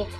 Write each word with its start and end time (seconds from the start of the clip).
Okay. 0.00 0.10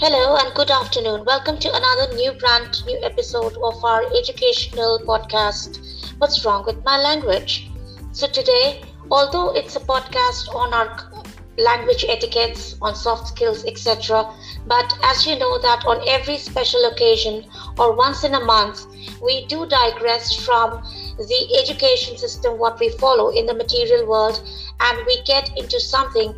Hello 0.00 0.36
and 0.36 0.52
good 0.54 0.70
afternoon. 0.70 1.24
Welcome 1.24 1.58
to 1.60 1.68
another 1.72 2.12
new 2.16 2.32
brand 2.32 2.84
new 2.86 2.98
episode 3.04 3.56
of 3.62 3.84
our 3.84 4.02
educational 4.16 4.98
podcast, 5.06 5.78
What's 6.18 6.44
Wrong 6.44 6.64
with 6.66 6.82
My 6.84 6.98
Language? 6.98 7.70
So, 8.10 8.26
today, 8.26 8.82
although 9.12 9.54
it's 9.54 9.76
a 9.76 9.80
podcast 9.80 10.52
on 10.56 10.74
our 10.74 11.12
language 11.56 12.04
etiquettes, 12.08 12.76
on 12.82 12.96
soft 12.96 13.28
skills, 13.28 13.64
etc., 13.64 14.26
but 14.66 14.98
as 15.04 15.24
you 15.24 15.38
know, 15.38 15.58
that 15.60 15.86
on 15.86 16.02
every 16.08 16.38
special 16.38 16.84
occasion 16.86 17.44
or 17.78 17.94
once 17.94 18.24
in 18.24 18.34
a 18.34 18.40
month, 18.40 18.86
we 19.22 19.46
do 19.46 19.66
digress 19.66 20.34
from 20.44 20.82
the 21.16 21.58
education 21.62 22.16
system, 22.16 22.58
what 22.58 22.80
we 22.80 22.88
follow 22.90 23.30
in 23.30 23.46
the 23.46 23.54
material 23.54 24.04
world, 24.06 24.42
and 24.80 25.06
we 25.06 25.22
get 25.22 25.56
into 25.56 25.78
something, 25.80 26.34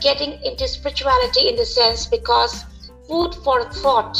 getting 0.00 0.42
into 0.42 0.68
spirituality 0.68 1.48
in 1.48 1.56
the 1.56 1.64
sense 1.64 2.06
because 2.06 2.64
food 3.08 3.34
for 3.44 3.64
thought 3.72 4.16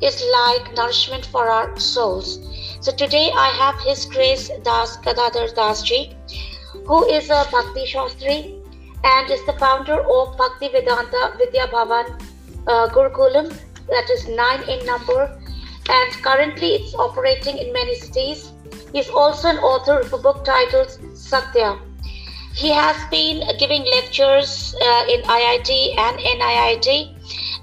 is 0.00 0.22
like 0.32 0.74
nourishment 0.74 1.26
for 1.26 1.48
our 1.48 1.78
souls. 1.78 2.38
So 2.80 2.90
today 2.92 3.30
I 3.32 3.48
have 3.50 3.80
His 3.80 4.04
Grace 4.06 4.50
Das 4.64 4.96
Gadadhar 4.96 5.48
Dasji, 5.48 6.14
who 6.86 7.06
is 7.06 7.30
a 7.30 7.46
Bhakti 7.50 7.86
Shastri 7.86 8.58
and 9.04 9.30
is 9.30 9.44
the 9.46 9.52
founder 9.54 10.00
of 10.00 10.36
Bhakti 10.36 10.68
Vedanta 10.68 11.34
Vidya 11.38 11.68
Bhavan 11.68 12.20
uh, 12.66 12.88
Gurukulam, 12.88 13.54
that 13.88 14.10
is 14.10 14.28
nine 14.28 14.62
in 14.68 14.84
number, 14.86 15.40
and 15.88 16.12
currently 16.22 16.74
it's 16.74 16.94
operating 16.94 17.58
in 17.58 17.72
many 17.72 17.94
cities. 17.94 18.52
He's 18.92 19.08
also 19.08 19.48
an 19.48 19.58
author 19.58 20.00
of 20.00 20.12
a 20.12 20.18
book 20.18 20.44
titled 20.44 20.98
Satya. 21.14 21.78
He 22.54 22.68
has 22.68 22.96
been 23.10 23.42
giving 23.58 23.84
lectures 23.84 24.74
uh, 24.80 25.04
in 25.08 25.22
IIT 25.22 25.98
and 25.98 26.18
NIIT, 26.18 27.14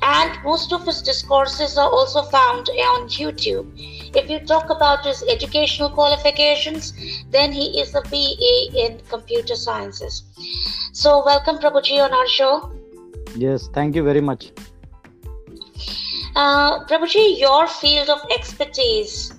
and 0.01 0.43
most 0.43 0.73
of 0.73 0.85
his 0.85 1.01
discourses 1.01 1.77
are 1.77 1.89
also 1.89 2.23
found 2.23 2.69
on 2.69 3.07
YouTube. 3.07 3.67
If 4.15 4.29
you 4.29 4.39
talk 4.39 4.71
about 4.71 5.05
his 5.05 5.23
educational 5.29 5.89
qualifications, 5.91 6.93
then 7.29 7.51
he 7.51 7.79
is 7.79 7.93
a 7.93 8.01
BA 8.01 8.85
in 8.85 8.99
computer 9.09 9.55
sciences. 9.55 10.23
So, 10.91 11.23
welcome, 11.23 11.59
Prabhuji, 11.59 12.03
on 12.03 12.11
our 12.11 12.27
show. 12.27 12.71
Yes, 13.35 13.69
thank 13.71 13.95
you 13.95 14.03
very 14.03 14.21
much. 14.21 14.51
Uh, 16.35 16.83
Prabhuji, 16.85 17.39
your 17.39 17.67
field 17.67 18.09
of 18.09 18.19
expertise, 18.31 19.33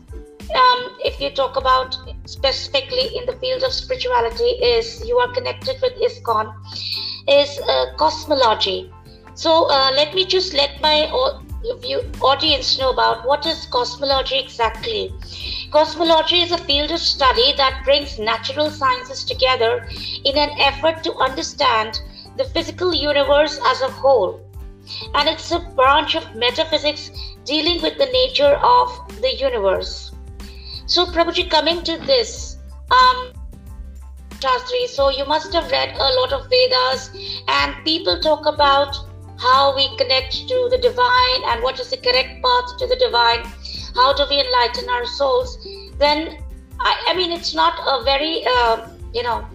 um, 0.54 0.96
if 1.04 1.20
you 1.20 1.30
talk 1.30 1.56
about 1.56 1.96
specifically 2.32 3.16
in 3.16 3.26
the 3.26 3.36
field 3.40 3.62
of 3.62 3.72
spirituality, 3.72 4.50
is 4.74 5.04
you 5.06 5.18
are 5.18 5.32
connected 5.32 5.80
with 5.82 5.94
ISKCON, 6.06 6.52
is 7.28 7.60
uh, 7.60 7.86
cosmology. 7.96 8.92
So 9.34 9.70
uh, 9.70 9.90
let 9.94 10.14
me 10.14 10.24
just 10.24 10.54
let 10.54 10.80
my 10.80 11.06
audience 12.20 12.78
know 12.78 12.90
about 12.90 13.26
what 13.26 13.46
is 13.46 13.66
cosmology 13.66 14.38
exactly. 14.38 15.12
Cosmology 15.70 16.40
is 16.42 16.52
a 16.52 16.58
field 16.58 16.90
of 16.90 17.00
study 17.00 17.54
that 17.56 17.82
brings 17.84 18.18
natural 18.18 18.70
sciences 18.70 19.24
together 19.24 19.88
in 20.24 20.36
an 20.36 20.50
effort 20.58 21.02
to 21.04 21.14
understand 21.14 22.00
the 22.36 22.44
physical 22.44 22.94
universe 22.94 23.58
as 23.66 23.82
a 23.82 23.88
whole 23.88 24.40
and 25.14 25.28
it's 25.28 25.50
a 25.52 25.60
branch 25.76 26.14
of 26.16 26.34
metaphysics 26.34 27.10
dealing 27.44 27.80
with 27.82 27.96
the 27.98 28.06
nature 28.06 28.56
of 28.56 28.88
the 29.20 29.34
universe. 29.36 30.09
So, 30.90 31.06
Prabhuji, 31.06 31.48
coming 31.48 31.84
to 31.84 31.98
this, 31.98 32.56
um, 32.90 33.32
Shastri, 34.40 34.88
so 34.88 35.08
you 35.08 35.24
must 35.24 35.52
have 35.52 35.70
read 35.70 35.94
a 35.94 36.08
lot 36.18 36.32
of 36.32 36.50
Vedas, 36.50 37.10
and 37.46 37.76
people 37.84 38.18
talk 38.18 38.44
about 38.46 38.96
how 39.38 39.72
we 39.76 39.96
connect 39.98 40.32
to 40.48 40.68
the 40.68 40.78
divine 40.78 41.42
and 41.46 41.62
what 41.62 41.78
is 41.78 41.90
the 41.90 41.96
correct 41.96 42.42
path 42.42 42.76
to 42.78 42.88
the 42.88 42.96
divine. 42.96 43.44
How 43.94 44.12
do 44.14 44.26
we 44.28 44.40
enlighten 44.40 44.90
our 44.90 45.06
souls? 45.06 45.64
Then, 45.96 46.42
I, 46.80 47.04
I 47.06 47.14
mean, 47.14 47.30
it's 47.30 47.54
not 47.54 47.78
a 47.86 48.02
very, 48.02 48.44
uh, 48.44 48.88
you 49.14 49.22
know, 49.22 49.46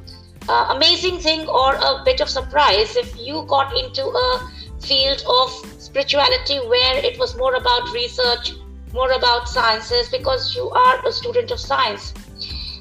uh, 0.48 0.68
amazing 0.70 1.20
thing 1.20 1.46
or 1.50 1.76
a 1.76 2.02
bit 2.06 2.22
of 2.22 2.30
surprise 2.30 2.96
if 2.96 3.14
you 3.20 3.46
got 3.50 3.78
into 3.78 4.06
a 4.06 4.52
field 4.82 5.22
of 5.28 5.52
spirituality 5.82 6.60
where 6.60 6.96
it 7.04 7.20
was 7.20 7.36
more 7.36 7.56
about 7.56 7.92
research, 7.92 8.54
more 8.96 9.12
about 9.12 9.50
sciences, 9.50 10.10
because 10.10 10.56
you 10.56 10.70
are 10.70 11.06
a 11.06 11.12
student 11.12 11.52
of 11.52 11.60
science. 11.60 12.14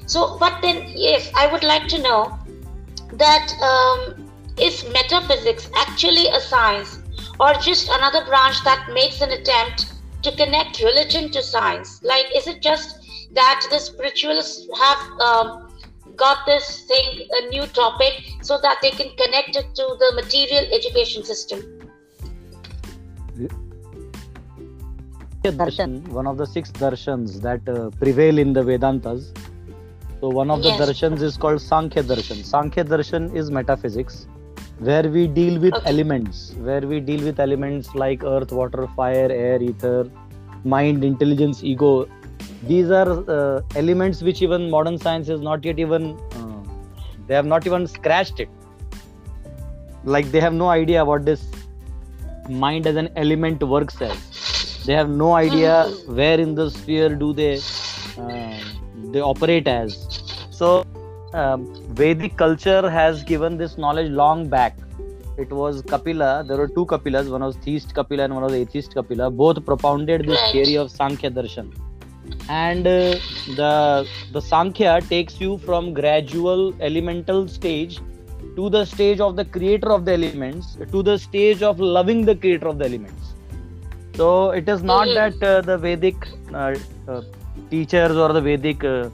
So, 0.07 0.37
but 0.39 0.61
then, 0.61 0.77
yes, 0.95 1.31
I 1.35 1.47
would 1.51 1.63
like 1.63 1.87
to 1.89 2.01
know 2.01 2.39
that 3.13 3.47
um, 3.71 4.29
is 4.57 4.85
metaphysics 4.93 5.69
actually 5.75 6.27
a 6.29 6.39
science 6.39 6.99
or 7.39 7.53
just 7.55 7.89
another 7.89 8.23
branch 8.25 8.63
that 8.63 8.87
makes 8.93 9.21
an 9.21 9.31
attempt 9.31 9.93
to 10.23 10.31
connect 10.35 10.81
religion 10.81 11.31
to 11.31 11.43
science? 11.43 12.01
Like, 12.03 12.25
is 12.35 12.47
it 12.47 12.61
just 12.61 12.97
that 13.33 13.67
the 13.69 13.79
spiritualists 13.79 14.67
have 14.79 15.01
um, 15.19 15.69
got 16.15 16.45
this 16.45 16.85
thing, 16.87 17.27
a 17.31 17.47
new 17.49 17.67
topic, 17.67 18.13
so 18.41 18.59
that 18.61 18.77
they 18.81 18.91
can 18.91 19.15
connect 19.17 19.55
it 19.55 19.75
to 19.75 19.95
the 19.99 20.11
material 20.15 20.65
education 20.73 21.23
system? 21.23 21.74
Darshan, 25.51 26.07
one 26.09 26.27
of 26.27 26.37
the 26.37 26.45
six 26.45 26.71
darshans 26.71 27.41
that 27.41 27.67
uh, 27.67 27.89
prevail 27.99 28.37
in 28.37 28.53
the 28.53 28.61
Vedantas. 28.61 29.35
So 30.19 30.29
one 30.29 30.49
of 30.49 30.63
yes. 30.63 30.77
the 30.77 30.85
darshans 30.85 31.21
is 31.21 31.37
called 31.37 31.61
Sankhya 31.61 32.03
Darshan. 32.03 32.43
Sankhya 32.43 32.85
Darshan 32.85 33.35
is 33.35 33.51
metaphysics, 33.51 34.27
where 34.79 35.03
we 35.03 35.27
deal 35.27 35.59
with 35.59 35.73
okay. 35.73 35.89
elements, 35.89 36.53
where 36.59 36.81
we 36.81 36.99
deal 36.99 37.23
with 37.23 37.39
elements 37.39 37.93
like 37.95 38.23
earth, 38.23 38.51
water, 38.51 38.87
fire, 38.95 39.31
air, 39.31 39.61
ether, 39.61 40.09
mind, 40.63 41.03
intelligence, 41.03 41.63
ego. 41.63 42.07
These 42.63 42.89
are 42.89 43.29
uh, 43.29 43.61
elements 43.75 44.21
which 44.21 44.41
even 44.41 44.69
modern 44.69 44.97
science 44.97 45.29
is 45.29 45.41
not 45.41 45.63
yet 45.63 45.79
even, 45.79 46.17
uh, 46.33 46.63
they 47.27 47.35
have 47.35 47.45
not 47.45 47.67
even 47.67 47.85
scratched 47.85 48.39
it. 48.39 48.49
Like 50.03 50.31
they 50.31 50.39
have 50.39 50.53
no 50.53 50.69
idea 50.69 51.03
what 51.03 51.25
this 51.25 51.51
mind 52.49 52.87
as 52.87 52.95
an 52.95 53.09
element 53.15 53.61
works 53.63 54.01
as 54.01 54.34
they 54.85 54.93
have 54.93 55.09
no 55.09 55.33
idea 55.33 55.85
where 56.05 56.39
in 56.39 56.55
the 56.55 56.69
sphere 56.69 57.09
do 57.15 57.33
they 57.33 57.55
uh, 58.17 58.59
they 59.11 59.21
operate 59.21 59.67
as. 59.67 60.21
So 60.51 60.85
um, 61.33 61.65
vedic 61.93 62.37
culture 62.37 62.89
has 62.89 63.23
given 63.23 63.57
this 63.57 63.77
knowledge 63.77 64.11
long 64.11 64.47
back. 64.47 64.77
It 65.37 65.49
was 65.49 65.81
kapila. 65.81 66.45
There 66.47 66.57
were 66.57 66.67
two 66.67 66.85
kapilas. 66.85 67.29
One 67.29 67.43
was 67.43 67.57
theist 67.57 67.93
kapila 67.93 68.25
and 68.25 68.35
one 68.35 68.43
was 68.43 68.53
atheist 68.53 68.93
kapila. 68.93 69.29
Both 69.31 69.65
propounded 69.65 70.25
this 70.27 70.41
theory 70.51 70.75
of 70.75 70.91
sankhya 70.91 71.31
darshan. 71.31 71.73
And 72.49 72.87
uh, 72.87 73.15
the 73.61 74.07
the 74.31 74.41
sankhya 74.41 75.01
takes 75.01 75.41
you 75.41 75.57
from 75.59 75.93
gradual 75.93 76.73
elemental 76.81 77.47
stage 77.47 77.99
to 78.55 78.69
the 78.69 78.85
stage 78.85 79.19
of 79.19 79.35
the 79.35 79.45
creator 79.45 79.91
of 79.91 80.05
the 80.05 80.13
elements 80.13 80.77
to 80.91 81.03
the 81.03 81.17
stage 81.17 81.61
of 81.61 81.79
loving 81.79 82.23
the 82.25 82.35
creator 82.35 82.67
of 82.67 82.77
the 82.77 82.85
elements 82.85 83.34
so 84.17 84.51
it 84.51 84.69
is 84.69 84.81
not 84.81 85.07
mm-hmm. 85.07 85.39
that 85.39 85.47
uh, 85.47 85.61
the 85.61 85.77
Vedic 85.77 86.15
uh, 86.53 86.75
uh, 87.07 87.21
teachers 87.69 88.15
or 88.15 88.31
the 88.31 88.41
Vedic 88.41 88.83
uh, 88.83 89.09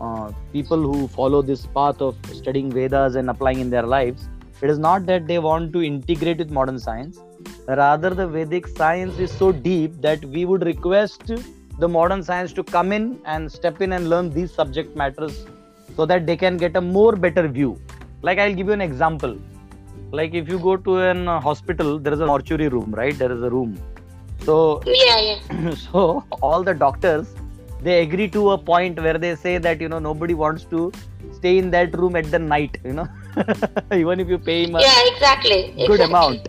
uh, 0.00 0.32
people 0.52 0.82
who 0.82 1.06
follow 1.06 1.42
this 1.42 1.66
path 1.66 2.00
of 2.00 2.16
studying 2.32 2.70
Vedas 2.70 3.14
and 3.14 3.30
applying 3.30 3.60
in 3.60 3.70
their 3.70 3.84
lives. 3.84 4.28
It 4.60 4.70
is 4.70 4.78
not 4.78 5.06
that 5.06 5.26
they 5.28 5.38
want 5.38 5.72
to 5.74 5.82
integrate 5.82 6.38
with 6.38 6.50
modern 6.50 6.78
science. 6.78 7.20
Rather, 7.68 8.10
the 8.10 8.26
Vedic 8.26 8.66
science 8.66 9.18
is 9.18 9.30
so 9.30 9.52
deep 9.52 10.00
that 10.00 10.24
we 10.24 10.44
would 10.44 10.64
request 10.64 11.30
the 11.78 11.88
modern 11.88 12.22
science 12.22 12.52
to 12.54 12.64
come 12.64 12.92
in 12.92 13.20
and 13.24 13.50
step 13.50 13.80
in 13.80 13.92
and 13.92 14.08
learn 14.08 14.30
these 14.30 14.52
subject 14.52 14.96
matters 14.96 15.46
so 15.96 16.04
that 16.06 16.26
they 16.26 16.36
can 16.36 16.56
get 16.56 16.76
a 16.76 16.80
more 16.80 17.14
better 17.14 17.46
view. 17.46 17.80
Like 18.22 18.38
I'll 18.38 18.54
give 18.54 18.66
you 18.66 18.72
an 18.72 18.80
example. 18.80 19.38
Like 20.10 20.34
if 20.34 20.48
you 20.48 20.58
go 20.58 20.76
to 20.76 20.98
an 20.98 21.26
hospital, 21.26 21.98
there 21.98 22.12
is 22.12 22.20
a 22.20 22.26
mortuary 22.26 22.68
room, 22.68 22.92
right? 22.92 23.16
There 23.16 23.32
is 23.32 23.42
a 23.42 23.50
room 23.50 23.80
so 24.44 24.82
yeah, 24.86 25.20
yeah. 25.28 25.74
so 25.86 26.24
all 26.42 26.62
the 26.62 26.74
doctors 26.74 27.34
they 27.82 28.02
agree 28.02 28.28
to 28.28 28.50
a 28.50 28.58
point 28.58 29.00
where 29.02 29.18
they 29.18 29.34
say 29.34 29.58
that 29.58 29.80
you 29.80 29.88
know 29.88 29.98
nobody 29.98 30.34
wants 30.34 30.64
to 30.64 30.92
stay 31.32 31.58
in 31.58 31.70
that 31.70 31.96
room 31.98 32.16
at 32.16 32.30
the 32.30 32.38
night. 32.38 32.78
You 32.84 32.92
know, 32.92 33.08
even 33.92 34.20
if 34.20 34.28
you 34.28 34.38
pay 34.38 34.64
him 34.64 34.76
a 34.76 34.80
yeah, 34.80 35.00
exactly, 35.12 35.74
good 35.76 35.90
exactly. 35.90 36.04
amount. 36.04 36.48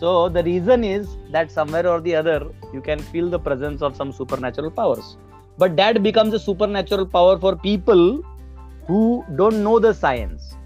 So 0.00 0.28
the 0.28 0.42
reason 0.42 0.82
is 0.84 1.06
that 1.30 1.50
somewhere 1.50 1.86
or 1.86 2.00
the 2.00 2.16
other 2.16 2.46
you 2.72 2.80
can 2.80 2.98
feel 2.98 3.30
the 3.30 3.38
presence 3.38 3.82
of 3.82 3.96
some 3.96 4.12
supernatural 4.12 4.70
powers. 4.70 5.16
But 5.56 5.76
that 5.76 6.02
becomes 6.02 6.34
a 6.34 6.38
supernatural 6.38 7.06
power 7.06 7.38
for 7.38 7.54
people 7.54 8.22
who 8.88 9.24
don't 9.36 9.62
know 9.62 9.78
the 9.78 9.94
science. 9.94 10.56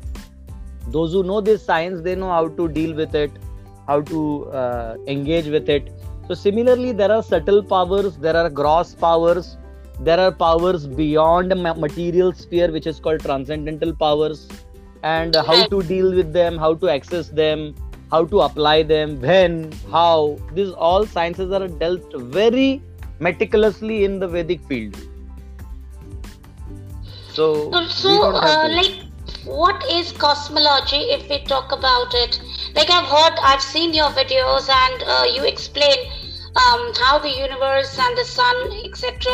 Those 0.88 1.12
who 1.12 1.22
know 1.22 1.42
this 1.42 1.62
science, 1.62 2.00
they 2.00 2.14
know 2.14 2.30
how 2.30 2.48
to 2.48 2.68
deal 2.68 2.94
with 2.94 3.14
it, 3.14 3.30
how 3.86 4.00
to 4.00 4.46
uh, 4.46 4.96
engage 5.06 5.46
with 5.46 5.68
it, 5.68 5.92
so 6.28 6.34
similarly, 6.34 6.92
there 6.92 7.10
are 7.10 7.22
subtle 7.22 7.62
powers, 7.62 8.16
there 8.18 8.36
are 8.36 8.50
gross 8.50 8.94
powers, 8.94 9.56
there 10.00 10.20
are 10.20 10.30
powers 10.30 10.86
beyond 10.86 11.48
material 11.80 12.32
sphere, 12.32 12.70
which 12.70 12.86
is 12.86 13.00
called 13.00 13.20
transcendental 13.20 13.94
powers, 13.94 14.46
and 15.02 15.34
how 15.34 15.66
to 15.66 15.82
deal 15.82 16.14
with 16.14 16.32
them, 16.32 16.58
how 16.58 16.74
to 16.74 16.88
access 16.90 17.28
them, 17.30 17.74
how 18.10 18.26
to 18.26 18.40
apply 18.40 18.82
them, 18.82 19.20
when, 19.20 19.72
how. 19.90 20.38
These 20.52 20.72
all 20.72 21.06
sciences 21.06 21.50
are 21.50 21.66
dealt 21.66 22.12
very 22.14 22.82
meticulously 23.20 24.04
in 24.04 24.18
the 24.18 24.28
Vedic 24.28 24.60
field. 24.66 24.96
So, 27.32 27.70
so 27.88 28.34
uh, 28.34 28.68
like, 28.70 29.04
what 29.44 29.84
is 29.90 30.12
cosmology 30.12 30.96
if 30.96 31.28
we 31.30 31.42
talk 31.44 31.72
about 31.72 32.12
it? 32.12 32.40
Like, 32.74 32.90
I've 32.90 33.06
heard, 33.06 33.38
I've 33.42 33.62
seen 33.62 33.94
your 33.94 34.10
videos, 34.10 34.68
and 34.68 35.02
uh, 35.06 35.24
you 35.32 35.44
explain 35.44 35.96
um, 36.66 36.92
how 36.94 37.18
the 37.18 37.30
universe 37.30 37.98
and 37.98 38.16
the 38.16 38.24
sun, 38.24 38.56
etc., 38.84 39.32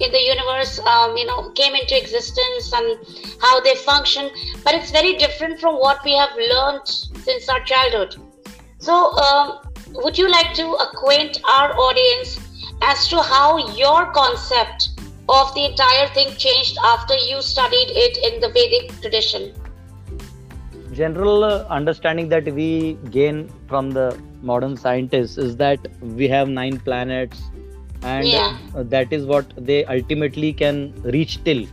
in 0.00 0.10
the 0.10 0.20
universe, 0.20 0.78
um, 0.80 1.16
you 1.16 1.26
know, 1.26 1.50
came 1.50 1.74
into 1.74 1.96
existence 1.96 2.72
and 2.72 2.98
how 3.40 3.60
they 3.60 3.74
function. 3.76 4.30
But 4.64 4.74
it's 4.74 4.90
very 4.90 5.14
different 5.14 5.60
from 5.60 5.76
what 5.76 6.04
we 6.04 6.14
have 6.16 6.30
learned 6.36 6.88
since 6.88 7.48
our 7.48 7.62
childhood. 7.64 8.16
So, 8.78 9.12
um, 9.12 9.60
would 9.94 10.18
you 10.18 10.28
like 10.28 10.54
to 10.54 10.66
acquaint 10.72 11.40
our 11.48 11.72
audience 11.76 12.40
as 12.82 13.06
to 13.08 13.22
how 13.22 13.74
your 13.76 14.10
concept 14.12 14.90
of 15.28 15.54
the 15.54 15.66
entire 15.66 16.08
thing 16.08 16.34
changed 16.36 16.76
after 16.84 17.14
you 17.14 17.40
studied 17.42 17.90
it 17.90 18.18
in 18.32 18.40
the 18.40 18.48
Vedic 18.48 19.00
tradition? 19.00 19.54
General 20.92 21.44
uh, 21.44 21.64
understanding 21.70 22.28
that 22.28 22.44
we 22.52 22.98
gain 23.10 23.48
from 23.66 23.90
the 23.90 24.18
modern 24.42 24.76
scientists 24.76 25.38
is 25.38 25.56
that 25.56 25.78
we 26.02 26.28
have 26.28 26.48
nine 26.48 26.78
planets 26.78 27.42
and 28.02 28.26
yeah. 28.26 28.58
that 28.74 29.12
is 29.12 29.24
what 29.24 29.46
they 29.56 29.84
ultimately 29.86 30.52
can 30.52 30.92
reach 31.02 31.42
till. 31.44 31.64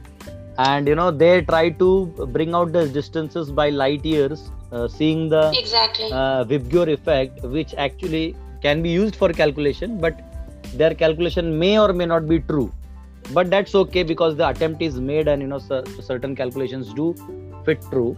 And 0.58 0.88
you 0.88 0.96
know 0.96 1.12
they 1.12 1.42
try 1.42 1.70
to 1.70 2.06
bring 2.32 2.54
out 2.54 2.72
the 2.72 2.88
distances 2.88 3.52
by 3.52 3.70
light 3.70 4.06
years 4.06 4.52
uh, 4.72 4.88
seeing 4.88 5.28
the 5.30 5.52
exactly. 5.58 6.10
uh, 6.12 6.46
effect 6.48 7.44
which 7.44 7.74
actually 7.76 8.36
can 8.62 8.82
be 8.82 8.90
used 8.90 9.16
for 9.16 9.34
calculation 9.34 10.00
but 10.00 10.20
their 10.76 10.94
calculation 10.94 11.58
may 11.58 11.78
or 11.80 11.92
may 11.92 12.06
not 12.06 12.28
be 12.28 12.40
true. 12.40 12.72
But 13.34 13.50
that's 13.50 13.76
okay 13.76 14.04
because 14.04 14.38
the 14.38 14.48
attempt 14.48 14.82
is 14.82 15.00
made 15.00 15.28
and 15.28 15.42
you 15.42 15.48
know 15.48 15.60
certain 15.60 16.36
calculations 16.36 16.94
do 16.94 17.16
fit 17.66 17.82
true 17.92 18.18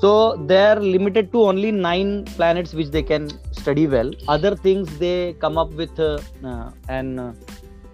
so 0.00 0.36
they're 0.50 0.80
limited 0.80 1.32
to 1.32 1.42
only 1.50 1.70
nine 1.72 2.24
planets 2.36 2.72
which 2.72 2.90
they 2.90 3.02
can 3.02 3.30
study 3.52 3.86
well. 3.86 4.10
Other 4.28 4.54
things 4.54 4.98
they 4.98 5.34
come 5.34 5.58
up 5.58 5.72
with 5.72 5.98
uh, 5.98 6.20
uh, 6.44 6.70
and 6.88 7.20
uh, 7.20 7.32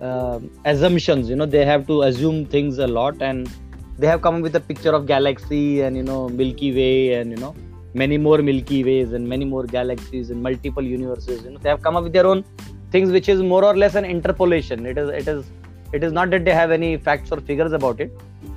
uh, 0.00 0.40
assumptions 0.64 1.30
you 1.30 1.36
know 1.36 1.46
they 1.46 1.64
have 1.64 1.86
to 1.86 2.02
assume 2.02 2.44
things 2.46 2.78
a 2.78 2.86
lot 2.86 3.22
and 3.22 3.48
they 3.98 4.06
have 4.06 4.20
come 4.22 4.36
up 4.36 4.42
with 4.42 4.56
a 4.56 4.60
picture 4.60 4.92
of 4.98 5.06
galaxy 5.06 5.82
and 5.82 5.96
you 5.96 6.02
know 6.02 6.28
milky 6.28 6.74
way 6.74 7.14
and 7.14 7.30
you 7.30 7.36
know 7.36 7.54
many 7.94 8.18
more 8.18 8.38
milky 8.38 8.82
ways 8.82 9.12
and 9.12 9.26
many 9.26 9.44
more 9.44 9.64
galaxies 9.64 10.30
and 10.30 10.42
multiple 10.42 10.82
universes 10.82 11.44
you 11.44 11.52
know 11.52 11.58
they 11.58 11.68
have 11.68 11.80
come 11.80 11.96
up 11.96 12.02
with 12.02 12.12
their 12.12 12.26
own 12.26 12.44
things 12.94 13.10
which 13.16 13.28
is 13.34 13.42
more 13.52 13.64
or 13.68 13.76
less 13.82 13.94
an 14.00 14.04
interpolation. 14.14 14.86
It 14.90 14.98
is 15.02 15.08
it 15.20 15.28
is 15.34 15.40
it 15.96 16.02
is 16.02 16.12
not 16.12 16.31
that 16.31 16.44
they 16.44 16.55
have 16.61 16.70
any 16.76 16.96
facts 16.96 17.31
or 17.32 17.41
figures 17.50 17.73
about 17.79 18.00
it 18.00 18.12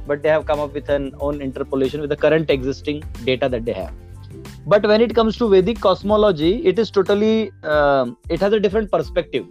but 0.07 0.24
they 0.24 0.30
have 0.30 0.45
come 0.45 0.60
up 0.60 0.74
with 0.74 0.89
an 0.89 1.13
own 1.19 1.42
interpolation 1.42 2.01
with 2.01 2.10
the 2.10 2.19
current 2.25 2.50
existing 2.50 3.04
data 3.24 3.48
that 3.50 3.66
they 3.66 3.74
have. 3.74 3.94
But 4.66 4.86
when 4.88 5.01
it 5.01 5.13
comes 5.13 5.38
to 5.38 5.50
vedic 5.50 5.80
cosmology 5.80 6.66
it 6.66 6.80
is 6.80 6.89
totally 6.89 7.51
uh, 7.63 8.07
it 8.30 8.39
has 8.39 8.54
a 8.54 8.60
different 8.60 8.92
perspective. 8.92 9.45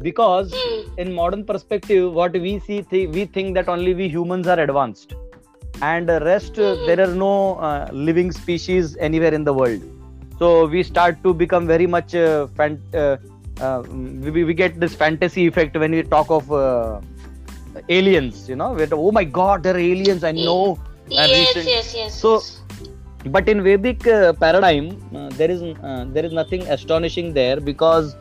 Because 0.00 0.52
in 0.98 1.12
modern 1.12 1.44
perspective 1.44 2.12
what 2.12 2.32
we 2.32 2.58
see 2.58 2.82
th- 2.82 3.08
we 3.10 3.24
think 3.24 3.54
that 3.54 3.68
only 3.68 3.94
we 3.94 4.08
humans 4.08 4.46
are 4.46 4.60
advanced. 4.60 5.14
And 5.80 6.08
the 6.08 6.20
rest 6.20 6.58
uh, 6.58 6.76
there 6.86 7.00
are 7.00 7.14
no 7.14 7.56
uh, 7.56 7.88
living 7.92 8.32
species 8.32 8.96
anywhere 8.96 9.34
in 9.34 9.44
the 9.44 9.54
world. 9.54 9.82
So 10.38 10.66
we 10.66 10.82
start 10.82 11.22
to 11.22 11.32
become 11.32 11.66
very 11.66 11.86
much 11.86 12.14
uh, 12.14 12.48
fan- 12.48 12.82
uh, 13.60 13.82
we, 13.88 14.44
we 14.44 14.54
get 14.54 14.78
this 14.80 14.94
fantasy 14.94 15.46
effect 15.46 15.76
when 15.76 15.92
we 15.92 16.02
talk 16.02 16.30
of 16.30 16.50
uh, 16.52 17.00
aliens 17.88 18.48
you 18.48 18.56
know 18.56 18.72
we're, 18.72 18.88
oh 18.92 19.12
my 19.12 19.24
god 19.24 19.62
they're 19.62 19.78
aliens 19.78 20.24
i 20.24 20.32
know. 20.32 20.78
yes, 21.08 21.56
yes 21.66 21.94
yes. 21.94 22.14
so 22.14 22.40
but 23.26 23.48
in 23.48 23.62
vedic 23.62 24.06
uh, 24.06 24.32
paradigm 24.32 24.86
uh, 25.14 25.28
there 25.30 25.50
is 25.50 25.62
uh, 25.62 26.04
there 26.08 26.24
is 26.24 26.32
nothing 26.32 26.62
astonishing 26.68 27.32
there 27.32 27.60
because 27.60 28.16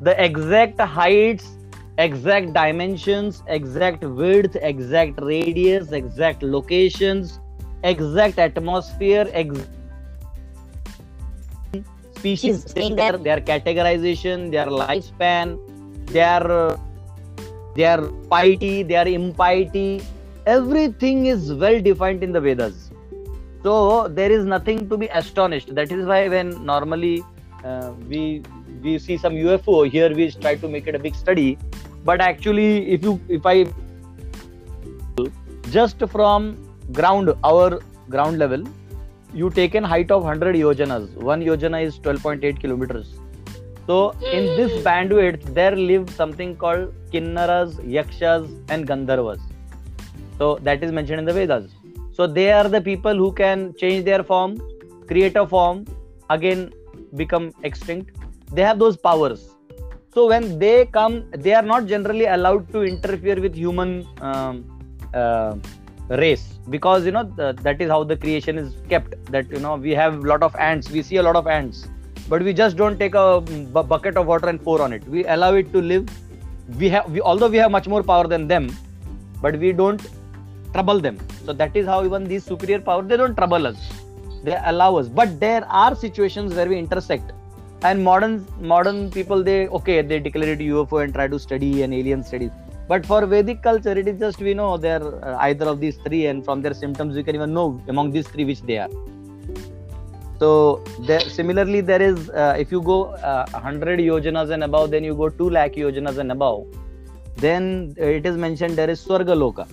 the 0.00 0.14
exact 0.22 0.80
heights 0.80 1.56
exact 1.98 2.52
dimensions 2.52 3.42
exact 3.46 4.02
width 4.02 4.56
exact 4.60 5.20
radius 5.22 5.92
exact 5.92 6.42
locations 6.42 7.38
exact 7.84 8.38
atmosphere 8.38 9.28
exact 9.34 9.68
species 12.22 12.64
there, 13.00 13.18
their 13.26 13.40
categorization, 13.40 14.50
their 14.50 14.66
lifespan, 14.66 15.58
their 16.06 16.78
their 17.74 18.00
piety, 18.30 18.82
their 18.82 19.08
impiety, 19.08 20.02
everything 20.46 21.26
is 21.26 21.52
well 21.54 21.80
defined 21.80 22.22
in 22.22 22.32
the 22.32 22.40
Vedas. 22.40 22.90
So 23.62 24.08
there 24.08 24.30
is 24.30 24.44
nothing 24.44 24.88
to 24.88 24.96
be 24.96 25.08
astonished. 25.20 25.74
That 25.74 25.92
is 25.92 26.06
why 26.06 26.28
when 26.28 26.50
normally 26.66 27.24
uh, 27.64 27.92
we 28.08 28.42
we 28.82 28.98
see 28.98 29.16
some 29.16 29.34
UFO 29.34 29.76
here, 29.90 30.10
we 30.14 30.30
try 30.30 30.54
to 30.56 30.68
make 30.68 30.86
it 30.86 30.94
a 30.94 30.98
big 30.98 31.14
study. 31.14 31.58
But 32.04 32.20
actually, 32.20 32.90
if 32.96 33.04
you 33.04 33.20
if 33.28 33.46
I 33.46 33.56
just 35.70 36.06
from 36.16 36.52
ground 37.00 37.34
our 37.44 37.80
ground 38.10 38.38
level 38.38 38.64
you 39.34 39.50
take 39.50 39.74
an 39.74 39.84
height 39.84 40.10
of 40.10 40.24
100 40.24 40.56
yojanas 40.56 41.14
one 41.30 41.40
yojana 41.40 41.82
is 41.82 41.98
12.8 41.98 42.60
kilometers. 42.60 43.14
So 43.86 44.10
in 44.32 44.44
this 44.56 44.72
hmm. 44.72 44.86
bandwidth 44.86 45.54
there 45.54 45.76
live 45.76 46.10
something 46.10 46.56
called 46.56 46.92
kinnaras 47.12 47.78
yakshas 47.96 48.50
and 48.68 48.86
gandharvas. 48.86 49.40
So 50.38 50.58
that 50.62 50.84
is 50.84 50.92
mentioned 50.92 51.20
in 51.20 51.24
the 51.24 51.32
vedas. 51.32 51.70
So 52.12 52.26
they 52.26 52.52
are 52.52 52.68
the 52.68 52.80
people 52.80 53.14
who 53.14 53.32
can 53.32 53.74
change 53.74 54.04
their 54.04 54.22
form 54.22 54.60
create 55.06 55.36
a 55.36 55.46
form 55.46 55.86
again 56.30 56.72
become 57.16 57.52
extinct. 57.62 58.16
They 58.52 58.62
have 58.62 58.78
those 58.78 58.96
powers. 58.96 59.48
So 60.14 60.28
when 60.28 60.58
they 60.58 60.86
come 60.86 61.24
they 61.30 61.54
are 61.54 61.62
not 61.62 61.86
generally 61.86 62.26
allowed 62.26 62.70
to 62.72 62.82
interfere 62.82 63.40
with 63.40 63.54
human 63.54 64.06
um, 64.20 64.56
uh, 65.14 65.56
race. 66.18 66.48
Because 66.70 67.04
you 67.04 67.12
know 67.12 67.24
that 67.36 67.80
is 67.80 67.90
how 67.90 68.04
the 68.04 68.16
creation 68.16 68.58
is 68.58 68.74
kept. 68.88 69.14
That 69.32 69.50
you 69.50 69.58
know 69.58 69.76
we 69.76 69.90
have 69.92 70.24
a 70.24 70.28
lot 70.28 70.42
of 70.42 70.54
ants. 70.56 70.90
We 70.90 71.02
see 71.02 71.16
a 71.16 71.22
lot 71.22 71.36
of 71.36 71.46
ants. 71.46 71.88
But 72.28 72.42
we 72.42 72.52
just 72.52 72.76
don't 72.76 72.98
take 72.98 73.14
a 73.14 73.40
b- 73.40 73.64
bucket 73.72 74.16
of 74.16 74.26
water 74.26 74.48
and 74.48 74.62
pour 74.62 74.80
on 74.80 74.92
it. 74.92 75.06
We 75.08 75.24
allow 75.26 75.54
it 75.54 75.72
to 75.72 75.80
live. 75.80 76.08
We 76.78 76.88
have 76.88 77.10
we, 77.10 77.20
although 77.20 77.48
we 77.48 77.56
have 77.56 77.70
much 77.70 77.88
more 77.88 78.02
power 78.02 78.26
than 78.26 78.46
them 78.46 78.70
but 79.42 79.58
we 79.58 79.72
don't 79.72 80.06
trouble 80.72 81.00
them. 81.00 81.18
So 81.44 81.52
that 81.52 81.76
is 81.76 81.86
how 81.86 82.04
even 82.04 82.24
these 82.24 82.44
superior 82.44 82.80
power 82.80 83.02
they 83.02 83.16
don't 83.16 83.34
trouble 83.34 83.66
us. 83.66 83.76
They 84.44 84.58
allow 84.64 84.96
us. 84.96 85.08
But 85.08 85.38
there 85.40 85.64
are 85.68 85.94
situations 85.94 86.54
where 86.54 86.68
we 86.68 86.78
intersect. 86.78 87.32
And 87.82 88.02
modern 88.04 88.46
modern 88.60 89.10
people 89.10 89.42
they 89.42 89.66
okay 89.68 90.02
they 90.02 90.20
declare 90.20 90.52
it 90.52 90.60
ufo 90.60 91.02
and 91.02 91.12
try 91.12 91.26
to 91.26 91.38
study 91.44 91.82
and 91.82 91.92
alien 91.92 92.22
studies 92.22 92.52
but 92.88 93.06
for 93.06 93.24
vedic 93.26 93.62
culture 93.62 93.96
it 94.02 94.08
is 94.08 94.18
just 94.18 94.38
we 94.40 94.54
know 94.54 94.76
they're 94.76 95.24
uh, 95.24 95.36
either 95.48 95.66
of 95.66 95.80
these 95.80 95.96
three 96.04 96.26
and 96.26 96.44
from 96.44 96.62
their 96.62 96.74
symptoms 96.74 97.14
we 97.14 97.22
can 97.22 97.34
even 97.34 97.52
know 97.54 97.80
among 97.88 98.10
these 98.10 98.28
three 98.28 98.44
which 98.44 98.62
they 98.62 98.78
are. 98.78 98.90
So 100.38 100.82
there, 101.06 101.20
similarly 101.20 101.80
there 101.80 102.02
is 102.02 102.30
uh, 102.30 102.56
if 102.58 102.72
you 102.72 102.82
go 102.82 103.12
uh, 103.30 103.46
100 103.50 104.00
yojanas 104.00 104.50
and 104.50 104.64
above 104.64 104.90
then 104.90 105.04
you 105.04 105.14
go 105.14 105.28
2 105.28 105.50
lakh 105.50 105.74
yojanas 105.74 106.18
and 106.18 106.32
above 106.32 106.66
then 107.36 107.94
it 107.96 108.26
is 108.26 108.36
mentioned 108.36 108.76
there 108.76 108.90
is 108.90 109.04
swargaloka. 109.04 109.68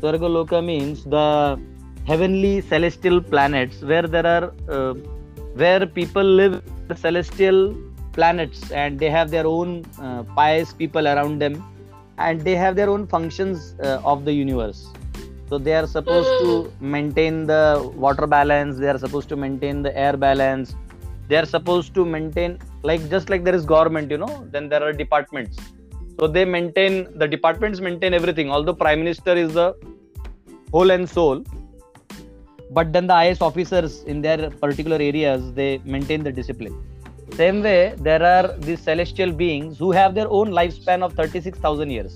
Swargaloka 0.00 0.64
means 0.64 1.04
the 1.04 1.60
heavenly 2.06 2.60
celestial 2.62 3.20
planets 3.20 3.82
where 3.82 4.02
there 4.02 4.26
are 4.26 4.52
uh, 4.68 4.94
where 5.54 5.86
people 5.86 6.24
live 6.24 6.62
the 6.88 6.96
celestial 6.96 7.76
planets 8.12 8.70
and 8.72 8.98
they 8.98 9.10
have 9.10 9.30
their 9.30 9.46
own 9.46 9.84
uh, 10.00 10.22
pious 10.38 10.72
people 10.72 11.06
around 11.06 11.38
them 11.38 11.62
and 12.18 12.40
they 12.40 12.54
have 12.54 12.76
their 12.76 12.90
own 12.90 13.06
functions 13.06 13.74
uh, 13.82 14.00
of 14.04 14.24
the 14.24 14.32
universe. 14.32 14.88
So 15.48 15.58
they 15.58 15.74
are 15.74 15.86
supposed 15.86 16.30
to 16.42 16.62
hmm. 16.62 16.90
maintain 16.90 17.46
the 17.46 17.92
water 17.94 18.26
balance 18.26 18.78
they 18.78 18.88
are 18.88 18.98
supposed 18.98 19.28
to 19.30 19.36
maintain 19.36 19.82
the 19.82 19.96
air 19.96 20.16
balance 20.16 20.74
they 21.28 21.36
are 21.36 21.46
supposed 21.46 21.94
to 21.94 22.04
maintain 22.04 22.58
like 22.82 23.08
just 23.10 23.28
like 23.28 23.44
there 23.44 23.54
is 23.54 23.64
government 23.64 24.10
you 24.10 24.18
know 24.18 24.48
then 24.50 24.68
there 24.68 24.82
are 24.82 24.92
departments. 24.92 25.58
So 26.18 26.26
they 26.26 26.44
maintain 26.44 27.18
the 27.18 27.26
departments 27.26 27.80
maintain 27.80 28.14
everything 28.14 28.50
although 28.50 28.74
prime 28.74 29.00
minister 29.00 29.34
is 29.34 29.54
the 29.54 29.74
whole 30.70 30.90
and 30.90 31.08
soul 31.08 31.44
but 32.70 32.92
then 32.92 33.06
the 33.06 33.18
is 33.32 33.40
officers 33.40 34.02
in 34.04 34.22
their 34.22 34.50
particular 34.50 34.96
areas 34.96 35.52
they 35.52 35.70
maintain 35.84 36.22
the 36.22 36.32
discipline 36.32 36.76
same 37.36 37.62
way, 37.62 37.94
there 37.98 38.22
are 38.22 38.56
these 38.58 38.80
celestial 38.80 39.32
beings 39.32 39.78
who 39.78 39.92
have 39.92 40.14
their 40.14 40.28
own 40.28 40.50
lifespan 40.50 41.02
of 41.02 41.14
36,000 41.14 41.90
years. 41.90 42.14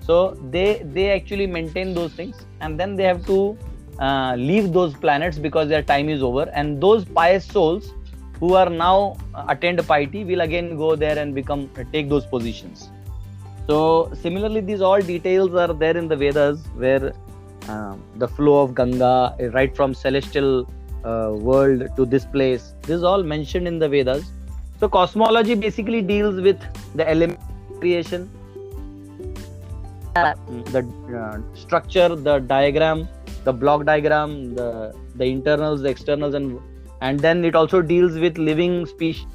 So 0.00 0.36
they 0.50 0.82
they 0.84 1.10
actually 1.12 1.46
maintain 1.46 1.94
those 1.94 2.12
things, 2.12 2.46
and 2.60 2.78
then 2.78 2.94
they 2.96 3.04
have 3.04 3.24
to 3.26 3.56
uh, 3.98 4.34
leave 4.36 4.72
those 4.72 4.94
planets 4.94 5.38
because 5.38 5.68
their 5.68 5.82
time 5.82 6.08
is 6.08 6.22
over. 6.22 6.50
And 6.52 6.80
those 6.80 7.04
pious 7.04 7.46
souls 7.46 7.92
who 8.40 8.54
are 8.54 8.68
now 8.68 9.16
attained 9.48 9.86
piety 9.86 10.24
will 10.24 10.42
again 10.42 10.76
go 10.76 10.96
there 10.96 11.18
and 11.18 11.34
become 11.34 11.70
take 11.92 12.08
those 12.08 12.26
positions 12.26 12.90
so 13.68 14.10
similarly 14.22 14.60
these 14.60 14.80
all 14.80 15.00
details 15.00 15.54
are 15.54 15.72
there 15.72 15.96
in 15.96 16.08
the 16.08 16.16
vedas 16.16 16.64
where 16.74 17.12
uh, 17.68 17.96
the 18.16 18.28
flow 18.28 18.56
of 18.62 18.74
ganga 18.74 19.34
right 19.52 19.74
from 19.76 19.94
celestial 19.94 20.50
uh, 21.04 21.32
world 21.32 21.88
to 21.96 22.04
this 22.04 22.24
place. 22.24 22.74
This 22.82 22.96
is 22.96 23.04
all 23.04 23.22
mentioned 23.22 23.68
in 23.68 23.78
the 23.78 23.88
vedas. 23.88 24.24
So 24.80 24.88
cosmology 24.88 25.54
basically 25.54 26.02
deals 26.02 26.40
with 26.40 26.60
the 26.94 27.08
element 27.08 27.38
creation 27.78 28.30
the 30.14 30.82
uh, 31.18 31.38
structure 31.56 32.14
the 32.14 32.38
diagram 32.38 33.08
the 33.44 33.52
block 33.52 33.84
diagram 33.84 34.54
the 34.54 34.94
the 35.16 35.24
internals 35.24 35.82
the 35.82 35.88
externals 35.88 36.34
and 36.34 36.60
and 37.00 37.18
then 37.18 37.44
it 37.44 37.56
also 37.56 37.82
deals 37.82 38.16
with 38.18 38.38
living 38.38 38.86
species. 38.86 39.26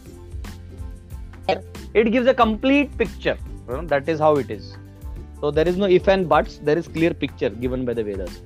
It 1.94 2.12
gives 2.12 2.28
a 2.28 2.34
complete 2.34 2.98
picture. 2.98 3.38
You 3.68 3.78
know, 3.78 3.86
that 3.88 4.08
is 4.08 4.20
how 4.20 4.36
it 4.38 4.50
is. 4.50 4.78
So 5.42 5.52
there 5.52 5.68
is 5.68 5.78
no 5.78 5.86
if 5.86 6.08
and 6.08 6.28
buts. 6.28 6.60
There 6.64 6.78
is 6.78 6.88
clear 6.88 7.14
picture 7.14 7.50
given 7.50 7.86
by 7.86 7.94
the 7.94 8.04
vedas 8.04 8.42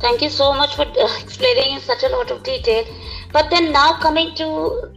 thank 0.00 0.22
you 0.22 0.30
so 0.30 0.52
much 0.52 0.74
for 0.76 0.82
uh, 0.82 1.20
explaining 1.20 1.74
in 1.74 1.80
such 1.80 2.02
a 2.02 2.08
lot 2.08 2.30
of 2.30 2.42
detail 2.42 2.84
but 3.32 3.50
then 3.50 3.72
now 3.72 3.98
coming 3.98 4.34
to 4.34 4.46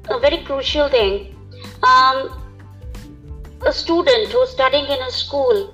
a 0.09 0.19
very 0.19 0.43
crucial 0.43 0.89
thing 0.89 1.35
um, 1.83 2.39
a 3.65 3.71
student 3.71 4.31
who's 4.31 4.49
studying 4.49 4.85
in 4.85 5.01
a 5.01 5.11
school 5.11 5.73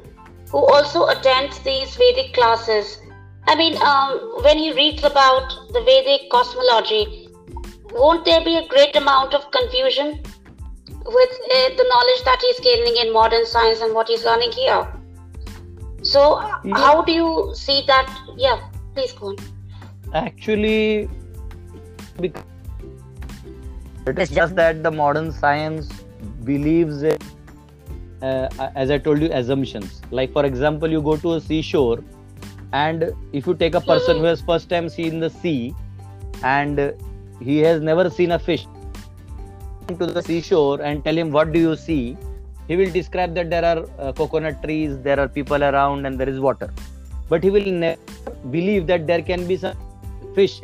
who 0.52 0.58
also 0.74 1.08
attends 1.08 1.60
these 1.60 1.96
Vedic 1.96 2.34
classes. 2.34 3.00
I 3.48 3.56
mean, 3.56 3.78
um, 3.82 4.44
when 4.44 4.58
he 4.58 4.74
reads 4.74 5.04
about 5.04 5.50
the 5.74 5.82
Vedic 5.82 6.30
cosmology, 6.30 7.30
won't 7.92 8.26
there 8.26 8.44
be 8.44 8.58
a 8.58 8.68
great 8.68 8.96
amount 8.96 9.34
of 9.34 9.50
confusion 9.52 10.22
with 10.88 11.32
uh, 11.56 11.70
the 11.78 11.86
knowledge 11.90 12.24
that 12.26 12.40
he's 12.42 12.60
gaining 12.60 12.96
in 12.98 13.14
modern 13.14 13.46
science 13.46 13.82
and 13.82 13.94
what 13.94 14.08
he's 14.08 14.24
learning 14.24 14.52
here? 14.52 14.88
So, 16.02 16.40
yeah. 16.64 16.78
how 16.78 17.02
do 17.02 17.12
you 17.12 17.52
see 17.56 17.84
that? 17.88 18.08
Yeah, 18.38 18.69
please 19.00 19.14
go 19.14 19.28
on. 19.28 19.36
Actually, 20.14 21.10
it 22.22 22.34
is 24.18 24.30
just 24.30 24.56
that 24.56 24.84
the 24.84 24.92
modern 24.92 25.32
science 25.32 25.92
believes 26.44 27.04
in 27.04 27.18
uh, 28.22 28.50
as 28.76 28.92
I 28.92 28.98
told 28.98 29.22
you, 29.22 29.30
assumptions. 29.32 30.02
Like 30.12 30.34
for 30.34 30.46
example, 30.46 30.90
you 30.90 31.02
go 31.02 31.16
to 31.18 31.36
a 31.36 31.42
seashore, 31.42 32.00
and 32.74 33.14
if 33.32 33.48
you 33.48 33.56
take 33.56 33.76
a 33.76 33.82
person 33.82 34.18
who 34.18 34.26
has 34.26 34.42
first 34.42 34.70
time 34.70 34.90
seen 34.90 35.20
the 35.20 35.30
sea, 35.30 35.74
and 36.44 36.94
he 37.42 37.60
has 37.60 37.82
never 37.82 38.10
seen 38.10 38.32
a 38.32 38.40
fish, 38.40 38.68
to 39.88 40.06
the 40.06 40.22
seashore 40.22 40.82
and 40.82 41.04
tell 41.04 41.18
him 41.18 41.32
what 41.32 41.52
do 41.52 41.60
you 41.60 41.76
see, 41.76 42.18
he 42.68 42.76
will 42.76 42.92
describe 42.92 43.34
that 43.36 43.50
there 43.50 43.66
are 43.66 43.86
uh, 43.98 44.12
coconut 44.14 44.62
trees, 44.62 45.00
there 45.00 45.20
are 45.20 45.28
people 45.28 45.64
around, 45.64 46.06
and 46.06 46.20
there 46.20 46.30
is 46.30 46.40
water. 46.40 46.70
But 47.30 47.44
he 47.44 47.50
will 47.50 47.66
never 47.66 47.98
believe 48.52 48.88
that 48.88 49.06
there 49.08 49.22
can 49.22 49.48
be 49.48 49.58
some 49.58 49.78
fish. 50.36 50.62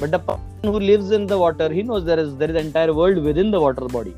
But 0.00 0.10
the 0.10 0.18
person 0.18 0.72
who 0.72 0.80
lives 0.80 1.10
in 1.10 1.26
the 1.26 1.38
water, 1.38 1.68
he 1.70 1.82
knows 1.82 2.04
there 2.04 2.18
is 2.18 2.36
there 2.36 2.50
is 2.50 2.64
entire 2.64 2.94
world 2.94 3.22
within 3.22 3.50
the 3.50 3.60
water 3.60 3.86
body 3.98 4.14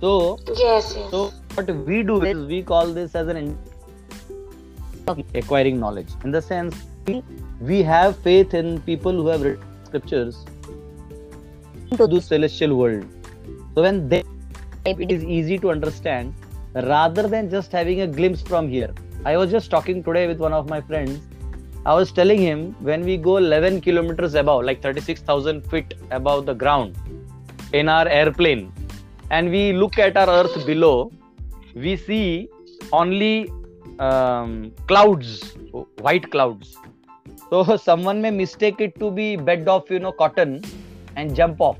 so 0.00 0.38
yes, 0.46 0.94
yes. 0.96 1.10
So 1.10 1.32
what 1.54 1.68
we 1.86 2.02
do 2.02 2.22
is 2.22 2.46
we 2.46 2.62
call 2.62 2.92
this 2.92 3.14
as 3.14 3.28
an 3.28 3.58
acquiring 5.34 5.80
knowledge. 5.80 6.08
In 6.24 6.30
the 6.30 6.40
sense, 6.40 6.76
we 7.60 7.82
have 7.82 8.16
faith 8.18 8.54
in 8.54 8.80
people 8.82 9.12
who 9.12 9.26
have 9.26 9.42
written 9.42 9.64
scriptures 9.84 10.44
to 11.96 12.06
the 12.06 12.20
celestial 12.20 12.76
world. 12.76 13.04
So 13.74 13.82
when 13.82 14.08
they, 14.08 14.22
it 14.84 15.10
is 15.10 15.24
easy 15.24 15.58
to 15.58 15.70
understand 15.70 16.32
rather 16.74 17.26
than 17.26 17.50
just 17.50 17.72
having 17.72 18.02
a 18.02 18.06
glimpse 18.06 18.40
from 18.40 18.68
here. 18.68 18.94
I 19.24 19.36
was 19.36 19.50
just 19.50 19.70
talking 19.70 20.02
today 20.02 20.26
with 20.26 20.38
one 20.38 20.52
of 20.52 20.68
my 20.68 20.80
friends. 20.80 21.20
I 21.84 21.94
was 21.94 22.12
telling 22.12 22.40
him 22.40 22.74
when 22.80 23.04
we 23.04 23.16
go 23.16 23.36
11 23.36 23.80
kilometers 23.80 24.34
above, 24.34 24.64
like 24.64 24.82
36,000 24.82 25.62
feet 25.70 25.94
above 26.10 26.46
the 26.46 26.54
ground 26.54 26.96
in 27.72 27.88
our 27.88 28.08
airplane, 28.08 28.72
and 29.30 29.50
we 29.50 29.72
look 29.72 29.98
at 29.98 30.16
our 30.16 30.28
earth 30.28 30.66
below 30.66 31.10
we 31.74 31.96
see 31.96 32.48
only 32.92 33.50
um, 33.98 34.72
clouds 34.86 35.54
white 36.06 36.30
clouds 36.30 36.76
so 37.50 37.76
someone 37.88 38.20
may 38.22 38.30
mistake 38.30 38.80
it 38.80 38.98
to 38.98 39.10
be 39.10 39.36
bed 39.36 39.68
of 39.68 39.90
you 39.90 39.98
know 39.98 40.12
cotton 40.12 40.62
and 41.16 41.34
jump 41.34 41.60
off 41.60 41.78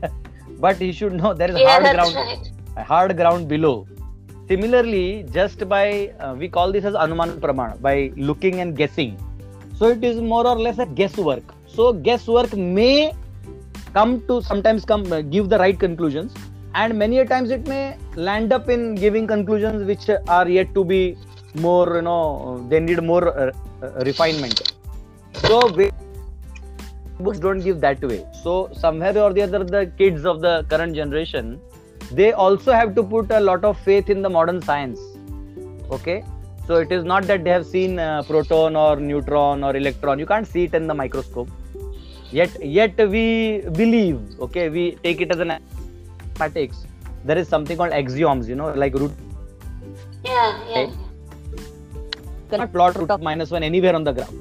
but 0.58 0.76
he 0.76 0.92
should 0.92 1.12
know 1.12 1.32
there 1.34 1.50
is 1.50 1.58
yeah, 1.58 1.80
hard 1.80 1.94
ground 1.94 2.14
right. 2.14 2.86
hard 2.86 3.16
ground 3.16 3.48
below 3.48 3.86
similarly 4.48 5.26
just 5.32 5.68
by 5.68 6.12
uh, 6.20 6.34
we 6.34 6.48
call 6.48 6.72
this 6.72 6.84
as 6.84 6.94
anuman 6.94 7.38
praman 7.40 7.80
by 7.80 8.12
looking 8.16 8.60
and 8.60 8.76
guessing. 8.76 9.16
So 9.78 9.88
it 9.88 10.04
is 10.04 10.20
more 10.20 10.46
or 10.46 10.56
less 10.56 10.78
a 10.78 10.86
guesswork. 10.86 11.44
So 11.66 11.92
guesswork 11.92 12.56
may 12.56 13.14
come 13.92 14.26
to 14.28 14.42
sometimes 14.42 14.84
come 14.84 15.12
uh, 15.12 15.20
give 15.22 15.48
the 15.48 15.58
right 15.58 15.78
conclusions. 15.78 16.34
And 16.74 16.98
many 16.98 17.18
a 17.18 17.24
times 17.24 17.50
it 17.50 17.66
may 17.68 17.96
land 18.16 18.52
up 18.52 18.68
in 18.68 18.94
giving 18.96 19.26
conclusions 19.26 19.84
which 19.86 20.08
are 20.28 20.48
yet 20.48 20.74
to 20.74 20.84
be 20.84 21.16
more 21.54 21.96
you 21.96 22.02
know 22.02 22.66
they 22.68 22.80
need 22.80 23.02
more 23.02 23.28
uh, 23.28 23.52
uh, 23.82 23.90
refinement. 24.04 24.72
So 25.34 25.70
books 27.20 27.38
don't 27.38 27.60
give 27.60 27.80
that 27.80 28.02
way. 28.02 28.26
So 28.42 28.70
somewhere 28.72 29.16
or 29.18 29.32
the 29.32 29.42
other 29.42 29.62
the 29.64 29.92
kids 29.98 30.24
of 30.24 30.40
the 30.40 30.66
current 30.68 30.94
generation 30.94 31.60
they 32.10 32.32
also 32.32 32.72
have 32.72 32.94
to 32.94 33.02
put 33.02 33.30
a 33.30 33.40
lot 33.40 33.64
of 33.64 33.78
faith 33.80 34.10
in 34.10 34.22
the 34.22 34.30
modern 34.30 34.60
science. 34.62 35.00
Okay? 35.90 36.24
So 36.66 36.76
it 36.76 36.90
is 36.90 37.04
not 37.04 37.24
that 37.24 37.44
they 37.44 37.50
have 37.50 37.66
seen 37.66 37.98
uh, 37.98 38.22
proton 38.22 38.76
or 38.76 38.96
neutron 38.96 39.62
or 39.62 39.76
electron. 39.76 40.18
You 40.18 40.26
can't 40.26 40.46
see 40.46 40.64
it 40.64 40.74
in 40.74 40.86
the 40.86 40.94
microscope. 40.94 41.50
Yet 42.30 42.64
yet 42.64 42.96
we 43.08 43.62
believe 43.72 44.18
okay? 44.40 44.68
We 44.68 44.96
take 45.02 45.20
it 45.20 45.30
as 45.30 45.38
an 45.38 45.52
mathematics. 46.38 46.86
There 47.24 47.38
is 47.38 47.48
something 47.48 47.76
called 47.76 47.92
axioms 47.92 48.48
you 48.48 48.56
know 48.56 48.72
like 48.72 48.94
root. 48.94 49.12
Yeah 50.24 50.64
yeah. 50.68 50.78
Okay? 50.78 50.92
cannot 52.50 52.72
plot 52.72 52.96
root 52.96 53.10
of 53.10 53.22
minus 53.22 53.50
1 53.50 53.62
anywhere 53.62 53.94
on 53.94 54.04
the 54.04 54.12
graph 54.12 54.34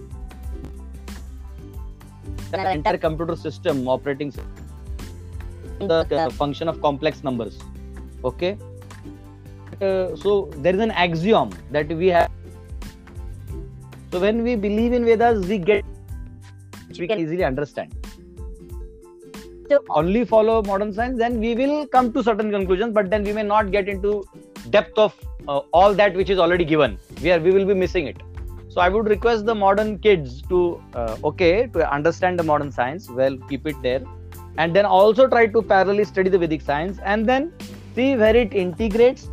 the 2.51 2.71
entire 2.71 2.97
computer 2.97 3.35
system 3.35 3.87
operating 3.87 4.31
system, 4.31 4.62
the 5.87 6.31
function 6.35 6.67
of 6.67 6.81
complex 6.81 7.23
numbers. 7.23 7.59
Okay? 8.23 8.57
Uh, 9.81 10.15
so 10.15 10.49
there 10.57 10.73
is 10.73 10.79
an 10.79 10.91
axiom 10.91 11.51
that 11.71 11.87
we 11.87 12.07
have. 12.07 12.31
So 14.11 14.19
when 14.19 14.43
we 14.43 14.55
believe 14.55 14.93
in 14.93 15.05
vedas 15.05 15.45
we 15.47 15.57
get 15.57 15.83
we 16.99 17.07
can 17.07 17.19
easily 17.19 17.43
understand. 17.43 17.95
So 19.69 19.83
only 19.89 20.25
follow 20.25 20.61
modern 20.61 20.93
science, 20.93 21.17
then 21.17 21.39
we 21.39 21.55
will 21.55 21.87
come 21.87 22.13
to 22.13 22.23
certain 22.23 22.51
conclusions, 22.51 22.93
but 22.93 23.09
then 23.09 23.23
we 23.23 23.33
may 23.33 23.43
not 23.43 23.71
get 23.71 23.89
into 23.89 24.23
depth 24.69 24.97
of 24.97 25.15
uh, 25.47 25.59
all 25.71 25.93
that 25.93 26.13
which 26.13 26.29
is 26.29 26.37
already 26.37 26.65
given. 26.65 26.97
We 27.21 27.31
are 27.31 27.39
we 27.39 27.51
will 27.51 27.65
be 27.65 27.73
missing 27.73 28.07
it. 28.07 28.17
So 28.69 28.81
I 28.81 28.89
would 28.89 29.07
request 29.07 29.45
the 29.45 29.55
modern 29.55 29.99
kids 29.99 30.41
to 30.49 30.81
uh, 30.93 31.17
okay 31.23 31.67
to 31.67 31.91
understand 31.91 32.39
the 32.39 32.43
modern 32.43 32.71
science. 32.71 33.09
Well, 33.09 33.37
keep 33.49 33.67
it 33.67 33.75
there, 33.81 34.03
and 34.57 34.75
then 34.75 34.85
also 34.85 35.27
try 35.27 35.47
to 35.47 35.61
parallelly 35.61 36.05
study 36.05 36.29
the 36.29 36.37
Vedic 36.37 36.61
science, 36.61 36.99
and 37.03 37.27
then 37.27 37.51
see 37.95 38.15
where 38.15 38.35
it 38.35 38.53
integrates. 38.53 39.29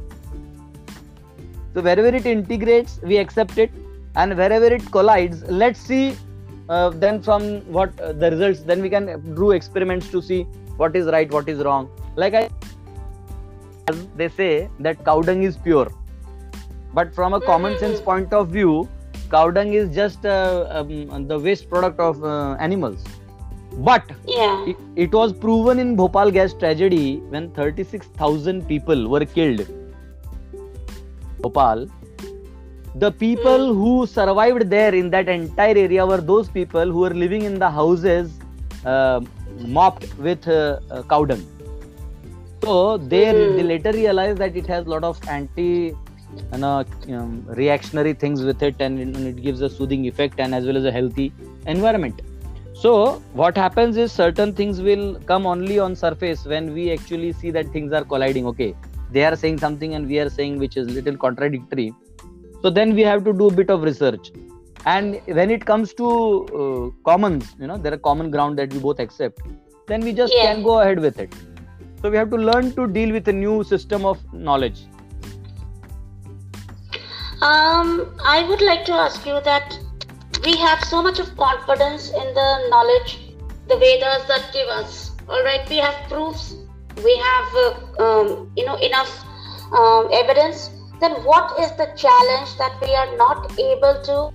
So 1.74 1.82
wherever 1.82 2.08
it 2.08 2.26
integrates, 2.26 3.00
we 3.02 3.18
accept 3.18 3.58
it, 3.58 3.70
and 4.16 4.36
wherever 4.36 4.66
it 4.66 4.90
collides, 4.90 5.42
let's 5.48 5.80
see 5.80 6.16
uh, 6.68 6.90
then 6.90 7.20
from 7.22 7.60
what 7.72 7.98
uh, 8.00 8.12
the 8.12 8.30
results. 8.30 8.60
Then 8.60 8.82
we 8.82 8.90
can 8.90 9.34
do 9.34 9.50
experiments 9.50 10.08
to 10.10 10.22
see 10.22 10.42
what 10.76 10.96
is 10.96 11.06
right 11.06 11.30
what 11.30 11.48
is 11.48 11.58
wrong. 11.58 11.90
Like 12.16 12.34
i 12.34 12.48
they 14.16 14.28
say 14.28 14.70
that 14.78 15.04
cow 15.04 15.20
dung 15.20 15.42
is 15.42 15.56
pure. 15.56 15.90
But 16.94 17.14
from 17.14 17.34
a 17.34 17.40
common 17.40 17.78
sense 17.78 17.96
mm-hmm. 17.96 18.04
point 18.04 18.32
of 18.32 18.48
view 18.48 18.88
cow 19.30 19.50
dung 19.50 19.72
is 19.72 19.94
just 19.94 20.26
uh, 20.26 20.66
um, 20.70 21.26
the 21.28 21.38
waste 21.38 21.68
product 21.70 22.00
of 22.00 22.24
uh, 22.24 22.56
animals 22.58 23.04
but 23.78 24.04
yeah. 24.26 24.66
it, 24.66 24.76
it, 24.96 25.12
was 25.12 25.32
proven 25.32 25.78
in 25.78 25.96
bhopal 25.96 26.30
gas 26.30 26.52
tragedy 26.52 27.18
when 27.28 27.50
36000 27.52 28.66
people 28.66 29.08
were 29.08 29.24
killed. 29.24 29.66
Bhopal. 31.40 31.88
The 32.96 33.12
people 33.12 33.72
who 33.72 34.06
survived 34.06 34.68
there 34.68 34.94
in 34.94 35.10
that 35.10 35.28
entire 35.28 35.76
area 35.76 36.04
were 36.04 36.20
those 36.20 36.48
people 36.48 36.90
who 36.90 36.98
were 36.98 37.14
living 37.14 37.42
in 37.42 37.58
the 37.58 37.70
houses 37.70 38.32
uh, 38.84 39.20
mopped 39.60 40.16
with 40.18 40.46
uh, 40.48 40.80
uh, 40.90 41.02
cow 41.04 41.24
dung. 41.24 41.46
So 42.62 42.98
they, 42.98 43.26
mm. 43.26 43.56
they 43.56 43.62
later 43.62 43.92
realized 43.92 44.38
that 44.38 44.56
it 44.56 44.66
has 44.66 44.86
a 44.86 44.90
lot 44.90 45.04
of 45.04 45.18
anti 45.28 45.94
you 46.52 46.58
know, 46.58 46.84
um, 47.08 47.44
reactionary 47.48 48.12
things 48.12 48.42
with 48.42 48.62
it 48.62 48.76
and, 48.80 49.00
and, 49.00 49.16
it 49.16 49.42
gives 49.42 49.62
a 49.62 49.68
soothing 49.68 50.06
effect 50.06 50.38
and 50.38 50.54
as 50.54 50.64
well 50.64 50.76
as 50.76 50.84
a 50.84 50.92
healthy 50.92 51.32
environment 51.66 52.20
so 52.82 52.90
what 53.40 53.56
happens 53.56 53.96
is 54.02 54.10
certain 54.10 54.52
things 54.58 54.80
will 54.80 55.06
come 55.30 55.46
only 55.46 55.78
on 55.78 55.94
surface 55.94 56.44
when 56.46 56.72
we 56.72 56.90
actually 56.92 57.32
see 57.32 57.50
that 57.50 57.70
things 57.72 57.92
are 57.92 58.04
colliding 58.04 58.46
okay? 58.46 58.74
They 59.10 59.24
are 59.24 59.36
saying 59.36 59.58
something 59.58 59.94
and 59.94 60.06
we 60.08 60.18
are 60.20 60.30
saying 60.30 60.58
which 60.58 60.76
is 60.76 60.88
little 60.88 61.16
contradictory. 61.16 61.92
So 62.62 62.70
then 62.70 62.94
we 62.94 63.02
have 63.02 63.24
to 63.24 63.32
do 63.32 63.48
a 63.48 63.52
bit 63.52 63.70
of 63.70 63.82
research. 63.82 64.30
And 64.86 65.20
when 65.26 65.50
it 65.50 65.66
comes 65.66 65.92
to 65.94 66.06
uh, 66.60 67.08
commons 67.10 67.54
you 67.58 67.66
know 67.66 67.76
there 67.76 67.92
are 67.92 67.98
common 67.98 68.30
ground 68.30 68.58
that 68.58 68.72
we 68.72 68.78
both 68.78 69.00
accept 69.00 69.40
then 69.88 70.00
we 70.00 70.12
just 70.12 70.32
Yeah. 70.34 70.54
can 70.54 70.62
go 70.62 70.80
ahead 70.80 71.00
with 71.00 71.18
it. 71.18 71.34
So 72.00 72.10
we 72.10 72.16
have 72.16 72.30
to 72.30 72.36
learn 72.36 72.72
to 72.76 72.86
deal 72.86 73.12
with 73.12 73.28
a 73.28 73.32
new 73.32 73.62
system 73.64 74.06
of 74.06 74.18
knowledge. 74.32 74.80
Um, 77.42 78.14
I 78.24 78.46
would 78.48 78.62
like 78.62 78.84
to 78.86 78.92
ask 78.92 79.26
you 79.26 79.40
that 79.44 79.78
we 80.44 80.56
have 80.56 80.82
so 80.84 81.02
much 81.02 81.18
of 81.18 81.36
confidence 81.36 82.08
in 82.10 82.34
the 82.34 82.68
knowledge 82.70 83.18
the 83.68 83.76
Vedas 83.76 84.26
that 84.26 84.50
give 84.52 84.68
us. 84.68 85.12
All 85.28 85.44
right, 85.44 85.68
we 85.68 85.76
have 85.76 85.94
proofs, 86.08 86.54
we 87.04 87.16
have 87.16 87.54
uh, 87.54 88.04
um, 88.04 88.50
you 88.56 88.66
know 88.66 88.76
enough 88.76 89.24
um, 89.72 90.08
evidence. 90.12 90.70
Then 91.00 91.12
what 91.24 91.58
is 91.60 91.70
the 91.72 91.86
challenge 91.96 92.56
that 92.58 92.78
we 92.82 92.94
are 92.94 93.16
not 93.16 93.58
able 93.58 94.02
to 94.04 94.32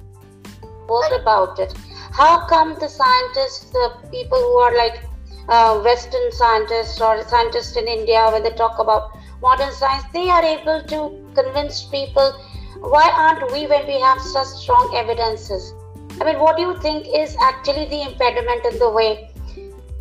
work 0.87 1.11
about 1.21 1.59
it? 1.59 1.73
How 2.11 2.47
come 2.47 2.75
the 2.79 2.87
scientists, 2.87 3.71
the 3.71 3.91
people 4.09 4.39
who 4.39 4.57
are 4.59 4.75
like 4.77 5.03
uh, 5.49 5.79
Western 5.81 6.31
scientists 6.31 7.01
or 7.01 7.23
scientists 7.27 7.75
in 7.75 7.87
India, 7.87 8.29
when 8.31 8.43
they 8.43 8.51
talk 8.51 8.79
about 8.79 9.17
modern 9.41 9.71
science, 9.73 10.05
they 10.13 10.29
are 10.29 10.43
able 10.43 10.81
to 10.83 11.33
convince 11.35 11.83
people. 11.83 12.31
Why 12.79 13.09
aren't 13.09 13.51
we 13.51 13.67
when 13.67 13.85
we 13.85 13.99
have 13.99 14.21
such 14.21 14.47
strong 14.47 14.93
evidences? 14.95 15.73
I 16.19 16.23
mean, 16.23 16.39
what 16.39 16.55
do 16.55 16.63
you 16.63 16.77
think 16.79 17.07
is 17.07 17.35
actually 17.41 17.85
the 17.85 18.01
impediment 18.03 18.65
in 18.65 18.79
the 18.79 18.89
way, 18.89 19.29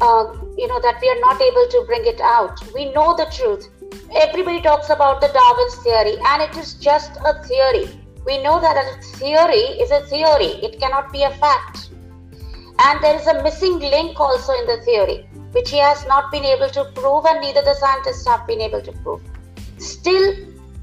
uh, 0.00 0.24
you 0.56 0.68
know, 0.68 0.80
that 0.80 0.98
we 1.02 1.08
are 1.10 1.20
not 1.20 1.40
able 1.40 1.66
to 1.68 1.84
bring 1.86 2.06
it 2.06 2.20
out? 2.20 2.60
We 2.72 2.92
know 2.92 3.16
the 3.16 3.26
truth. 3.26 3.68
Everybody 4.14 4.60
talks 4.60 4.90
about 4.90 5.20
the 5.20 5.28
Darwin's 5.28 5.76
theory, 5.76 6.16
and 6.26 6.42
it 6.42 6.56
is 6.56 6.74
just 6.74 7.16
a 7.24 7.42
theory. 7.42 7.88
We 8.24 8.42
know 8.42 8.60
that 8.60 8.76
a 8.76 9.02
theory 9.18 9.64
is 9.82 9.90
a 9.90 10.00
theory, 10.06 10.52
it 10.62 10.78
cannot 10.80 11.12
be 11.12 11.24
a 11.24 11.30
fact. 11.30 11.90
And 12.78 13.02
there 13.02 13.16
is 13.16 13.26
a 13.26 13.42
missing 13.42 13.78
link 13.78 14.18
also 14.18 14.52
in 14.52 14.66
the 14.66 14.80
theory, 14.84 15.28
which 15.52 15.70
he 15.70 15.78
has 15.78 16.06
not 16.06 16.30
been 16.30 16.44
able 16.44 16.68
to 16.70 16.84
prove, 16.94 17.24
and 17.26 17.40
neither 17.40 17.62
the 17.62 17.74
scientists 17.74 18.26
have 18.26 18.46
been 18.46 18.60
able 18.60 18.82
to 18.82 18.92
prove. 18.92 19.20
Still, 19.78 20.34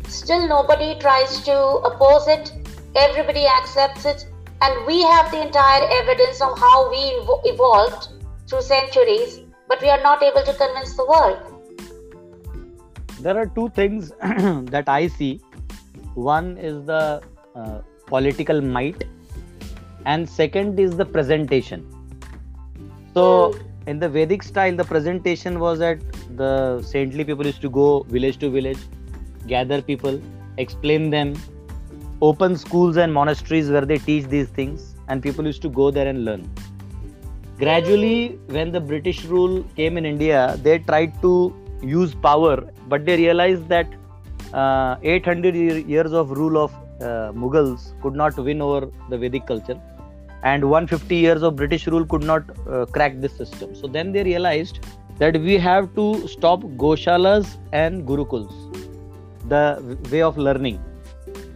still 0.07 0.47
nobody 0.47 1.00
tries 1.00 1.41
to 1.45 1.57
oppose 1.57 2.27
it. 2.27 2.53
Everybody 2.95 3.45
accepts 3.47 4.05
it, 4.05 4.25
and 4.62 4.86
we 4.86 5.01
have 5.01 5.32
the 5.32 5.41
entire 5.41 5.88
evidence 6.01 6.41
of 6.41 6.58
how 6.58 6.89
we 6.89 7.01
evolved 7.51 8.10
through 8.48 8.62
centuries, 8.62 9.39
but 9.68 9.82
we 9.82 9.89
are 9.89 10.01
not 10.01 10.22
able 10.22 10.44
to 10.44 10.53
convince 10.53 10.96
the 10.96 11.06
world. 11.06 11.51
there 13.25 13.38
are 13.38 13.46
two 13.46 13.70
things 13.70 14.12
that 14.75 14.89
I 14.89 15.08
see. 15.08 15.39
One 16.15 16.58
is 16.58 16.86
the 16.86 17.22
uh, 17.56 17.80
political 18.08 18.62
might, 18.62 19.03
and 20.06 20.27
second 20.27 20.80
is 20.80 20.96
the 20.98 21.06
presentation. 21.06 21.86
So, 23.13 23.56
in 23.88 24.00
the 24.00 24.10
Vedic 24.10 24.44
style, 24.44 24.75
the 24.75 24.84
presentation 24.84 25.60
was 25.60 25.80
that 25.80 26.00
the 26.36 26.82
saintly 26.82 27.24
people 27.24 27.46
used 27.46 27.62
to 27.62 27.70
go 27.70 28.03
village 28.03 28.38
to 28.39 28.50
village, 28.50 28.80
gather 29.48 29.82
people, 29.82 30.22
explain 30.58 31.10
them, 31.10 31.36
open 32.22 32.55
schools 32.57 32.98
and 32.98 33.14
monasteries 33.14 33.70
where 33.70 33.86
they 33.86 33.98
teach 33.98 34.25
these 34.25 34.48
things, 34.50 34.96
and 35.07 35.22
people 35.22 35.46
used 35.46 35.62
to 35.64 35.70
go 35.70 35.92
there 35.92 36.07
and 36.07 36.25
learn. 36.25 36.50
Gradually, 37.57 38.40
when 38.48 38.72
the 38.72 38.79
British 38.79 39.25
rule 39.25 39.64
came 39.75 39.98
in 39.98 40.05
India, 40.05 40.57
they 40.64 40.79
tried 40.79 41.20
to 41.22 41.53
use 41.81 42.14
power, 42.16 42.68
but 42.88 43.05
they 43.05 43.18
realized 43.18 43.68
that 43.70 43.88
uh, 44.53 44.96
800 45.03 45.55
year- 45.55 45.77
years 45.79 46.14
of 46.14 46.31
rule 46.31 46.57
of 46.57 46.72
uh, 47.01 47.31
Mughals 47.34 48.00
could 48.01 48.14
not 48.14 48.38
win 48.38 48.62
over 48.62 48.90
the 49.10 49.18
Vedic 49.18 49.48
culture, 49.48 49.79
and 50.44 50.64
150 50.70 51.16
years 51.16 51.44
of 51.44 51.55
British 51.55 51.88
rule 51.88 52.05
could 52.05 52.24
not 52.24 52.44
uh, 52.68 52.86
crack 52.86 53.20
this 53.20 53.36
system. 53.36 53.75
So 53.75 53.88
then 53.88 54.12
they 54.12 54.24
realized 54.24 54.79
that 55.20 55.40
we 55.40 55.57
have 55.57 55.94
to 55.96 56.27
stop 56.27 56.62
Goshalas 56.62 57.57
and 57.72 58.07
Gurukuls, 58.07 58.53
the 59.50 59.98
way 60.12 60.22
of 60.22 60.38
learning. 60.38 60.79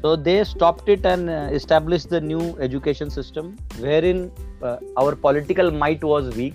So 0.06 0.16
they 0.16 0.44
stopped 0.44 0.88
it 0.88 1.04
and 1.04 1.32
uh, 1.32 1.50
established 1.60 2.10
the 2.12 2.22
new 2.22 2.56
education 2.66 3.10
system, 3.10 3.58
wherein 3.80 4.32
uh, 4.62 4.78
our 4.98 5.16
political 5.16 5.72
might 5.72 6.04
was 6.04 6.36
weak 6.36 6.54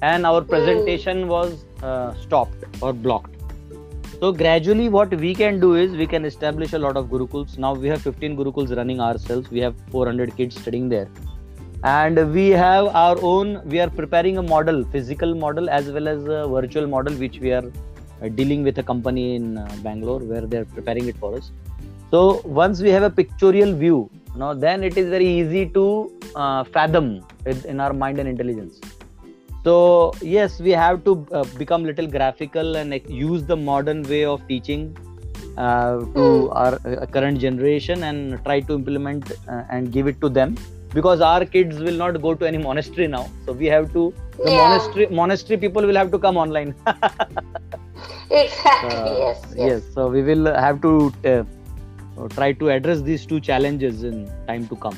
and 0.00 0.24
our 0.24 0.40
presentation 0.40 1.28
was 1.28 1.66
uh, 1.82 2.14
stopped 2.14 2.64
or 2.80 2.94
blocked. 2.94 3.34
So 4.20 4.32
gradually, 4.32 4.88
what 4.88 5.10
we 5.24 5.34
can 5.34 5.60
do 5.60 5.74
is 5.74 5.92
we 5.92 6.06
can 6.06 6.24
establish 6.24 6.72
a 6.72 6.78
lot 6.78 6.96
of 6.96 7.10
gurukuls. 7.10 7.58
Now 7.58 7.74
we 7.74 7.88
have 7.88 8.00
15 8.00 8.38
gurukuls 8.38 8.74
running 8.74 9.02
ourselves. 9.02 9.50
We 9.50 9.60
have 9.60 9.74
400 9.90 10.34
kids 10.38 10.58
studying 10.58 10.88
there, 10.88 11.10
and 11.84 12.32
we 12.32 12.48
have 12.62 12.86
our 12.86 13.18
own. 13.34 13.54
We 13.66 13.80
are 13.80 13.90
preparing 13.90 14.38
a 14.38 14.46
model, 14.54 14.82
physical 14.96 15.34
model 15.34 15.68
as 15.68 15.92
well 15.98 16.08
as 16.08 16.24
a 16.40 16.48
virtual 16.56 16.86
model, 16.96 17.22
which 17.26 17.38
we 17.38 17.52
are 17.52 17.70
uh, 18.22 18.28
dealing 18.28 18.62
with 18.62 18.78
a 18.78 18.88
company 18.94 19.34
in 19.36 19.58
uh, 19.58 19.70
Bangalore 19.82 20.20
where 20.20 20.46
they 20.46 20.64
are 20.64 20.70
preparing 20.80 21.14
it 21.14 21.18
for 21.18 21.36
us. 21.36 21.50
So 22.10 22.40
once 22.44 22.80
we 22.80 22.90
have 22.90 23.02
a 23.02 23.10
pictorial 23.10 23.74
view, 23.74 24.10
know, 24.36 24.54
then 24.54 24.82
it 24.84 24.96
is 24.96 25.08
very 25.08 25.26
easy 25.26 25.66
to 25.70 26.12
uh, 26.34 26.64
fathom 26.64 27.26
it 27.44 27.64
in 27.64 27.80
our 27.80 27.92
mind 27.92 28.18
and 28.18 28.28
intelligence 28.28 28.80
so 29.64 30.12
yes 30.20 30.60
we 30.60 30.70
have 30.70 31.02
to 31.04 31.26
uh, 31.32 31.44
become 31.62 31.84
little 31.84 32.06
graphical 32.06 32.76
and 32.76 32.90
like, 32.90 33.08
use 33.08 33.44
the 33.44 33.56
modern 33.56 34.02
way 34.04 34.24
of 34.24 34.46
teaching 34.46 34.82
uh, 35.56 35.96
to 36.16 36.24
Mm. 36.26 36.56
our 36.62 36.74
uh, 36.84 37.06
current 37.06 37.38
generation 37.40 38.02
and 38.04 38.38
try 38.44 38.60
to 38.60 38.74
implement 38.74 39.32
uh, 39.48 39.62
and 39.70 39.90
give 39.96 40.06
it 40.06 40.20
to 40.20 40.28
them 40.28 40.56
because 40.92 41.20
our 41.20 41.44
kids 41.44 41.80
will 41.80 41.98
not 42.04 42.20
go 42.26 42.34
to 42.34 42.46
any 42.46 42.58
monastery 42.58 43.08
now 43.16 43.24
so 43.44 43.52
we 43.52 43.66
have 43.66 43.92
to 43.96 44.02
the 44.44 44.50
Yeah. 44.50 44.58
monastery 44.62 45.06
monastery 45.20 45.56
people 45.66 45.82
will 45.90 46.00
have 46.02 46.10
to 46.16 46.18
come 46.26 46.36
online 46.44 46.74
Exactly. 48.30 48.90
Uh, 48.90 49.14
yes. 49.24 49.38
yes 49.68 49.82
so 49.94 50.08
we 50.08 50.22
will 50.22 50.46
have 50.66 50.80
to 50.86 50.92
uh, 51.32 51.42
try 52.38 52.52
to 52.52 52.70
address 52.70 53.02
these 53.02 53.26
two 53.26 53.40
challenges 53.40 54.02
in 54.02 54.30
time 54.46 54.66
to 54.68 54.76
come 54.76 54.96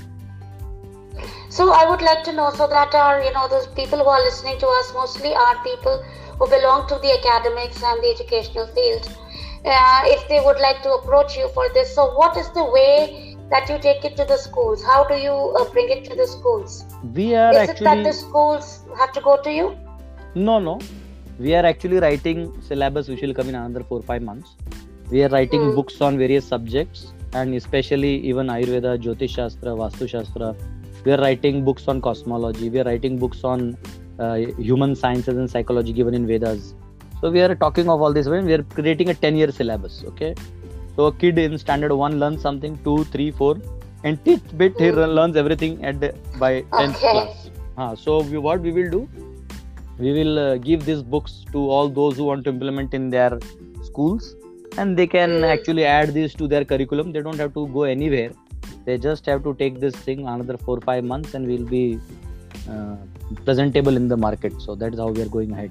So 1.51 1.73
I 1.73 1.89
would 1.91 2.03
like 2.03 2.25
to 2.25 2.33
know 2.33 2.51
so 2.57 2.67
that 2.69 2.95
our 2.95 3.23
you 3.23 3.33
know 3.33 3.49
those 3.49 3.67
people 3.69 3.99
who 3.99 4.11
are 4.17 4.21
listening 4.25 4.59
to 4.59 4.67
us 4.67 4.93
mostly 4.95 5.35
are 5.45 5.55
people 5.65 6.05
who 6.39 6.49
belong 6.51 6.87
to 6.89 6.99
the 7.05 7.13
academics 7.15 7.83
and 7.83 8.03
the 8.03 8.11
educational 8.11 8.69
field. 8.75 9.09
Uh, 9.65 10.03
if 10.17 10.29
they 10.29 10.41
would 10.41 10.61
like 10.61 10.83
to 10.83 10.93
approach 10.93 11.37
you 11.37 11.49
for 11.55 11.69
this, 11.75 11.95
so 11.95 12.05
what 12.19 12.37
is 12.37 12.51
the 12.51 12.65
way 12.65 13.37
that 13.51 13.69
you 13.69 13.79
take 13.79 14.05
it 14.05 14.17
to 14.17 14.25
the 14.25 14.37
schools? 14.37 14.85
How 14.85 15.05
do 15.05 15.15
you 15.15 15.33
uh, 15.33 15.65
bring 15.73 15.89
it 15.89 16.05
to 16.05 16.15
the 16.15 16.27
schools? 16.27 16.85
we 17.15 17.35
are 17.35 17.53
Is 17.55 17.71
it 17.71 17.81
that 17.81 18.05
the 18.05 18.13
schools 18.13 18.85
have 18.99 19.13
to 19.13 19.21
go 19.21 19.41
to 19.43 19.51
you? 19.51 19.77
No, 20.35 20.59
no. 20.59 20.79
We 21.39 21.55
are 21.55 21.65
actually 21.65 21.99
writing 21.99 22.53
syllabus 22.61 23.09
which 23.09 23.23
will 23.23 23.35
come 23.35 23.49
in 23.49 23.55
another 23.55 23.85
four 23.85 24.03
five 24.03 24.23
months. 24.23 24.55
We 25.11 25.23
are 25.25 25.29
writing 25.35 25.63
Hmm. 25.69 25.75
books 25.79 26.01
on 26.07 26.19
various 26.19 26.45
subjects 26.55 27.13
and 27.33 27.55
especially 27.55 28.13
even 28.31 28.47
Ayurveda, 28.49 28.93
Jyotish 29.05 29.35
Shastra, 29.37 29.73
Vastu 29.81 30.09
Shastra. 30.09 30.55
We 31.05 31.13
are 31.13 31.19
writing 31.25 31.65
books 31.65 31.89
on 31.89 32.01
cosmology. 32.01 32.69
We 32.69 32.81
are 32.81 32.85
writing 32.85 33.19
books 33.19 33.45
on 33.45 33.77
uh, 34.19 34.35
human 34.69 34.95
sciences 34.95 35.37
and 35.37 35.49
psychology 35.51 35.93
given 35.93 36.15
in 36.15 36.27
Vedas. 36.27 36.75
So 37.21 37.31
we 37.31 37.41
are 37.41 37.55
talking 37.55 37.89
of 37.89 38.01
all 38.03 38.13
this 38.13 38.29
when 38.29 38.47
we 38.47 38.55
are 38.55 38.63
creating 38.79 39.11
a 39.11 39.15
10 39.15 39.37
year 39.37 39.51
syllabus. 39.51 40.05
Okay. 40.09 40.35
So 40.97 41.07
a 41.07 41.13
kid 41.13 41.39
in 41.39 41.57
standard 41.59 41.93
one 41.93 42.19
learns 42.21 42.43
something, 42.43 42.79
two, 42.85 43.05
three, 43.05 43.31
four, 43.31 43.57
and 44.05 44.23
teach 44.25 44.43
bit 44.57 44.75
he 44.79 44.89
Hmm. 44.91 45.01
learns 45.19 45.37
everything 45.37 45.85
at 45.85 46.01
the, 46.01 46.11
by 46.45 46.53
10th 46.79 46.97
Okay. 46.97 47.11
class. 47.13 47.51
Ah, 47.77 47.95
so 47.95 48.21
we, 48.23 48.39
what 48.49 48.61
we 48.61 48.73
will 48.81 48.91
do? 48.99 49.09
we 50.05 50.11
will 50.17 50.39
uh, 50.39 50.57
give 50.59 50.85
these 50.89 51.01
books 51.03 51.33
to 51.53 51.59
all 51.77 51.89
those 51.89 52.17
who 52.19 52.25
want 52.25 52.45
to 52.45 52.51
implement 52.55 52.93
in 52.99 53.11
their 53.15 53.31
schools 53.89 54.27
and 54.77 54.97
they 54.97 55.07
can 55.07 55.45
actually 55.45 55.85
add 55.85 56.13
these 56.13 56.35
to 56.35 56.47
their 56.47 56.65
curriculum. 56.65 57.13
They 57.13 57.23
don't 57.23 57.39
have 57.39 57.55
to 57.55 57.67
go 57.69 57.85
anywhere. 57.85 58.31
They 58.85 58.99
just 58.99 59.27
have 59.27 59.43
to 59.45 59.55
take 59.55 59.81
this 59.81 59.95
thing 59.95 60.27
another 60.27 60.57
four 60.57 60.81
five 60.81 61.05
months 61.05 61.35
and 61.35 61.47
we'll 61.47 61.67
be 61.67 62.01
uh, 62.71 62.97
presentable 63.45 63.97
in 63.97 64.09
the 64.09 64.17
market. 64.17 64.61
So 64.61 64.75
that 64.77 64.95
is 64.95 64.99
how 64.99 65.09
we 65.09 65.23
are 65.23 65.29
going 65.29 65.53
ahead. 65.53 65.71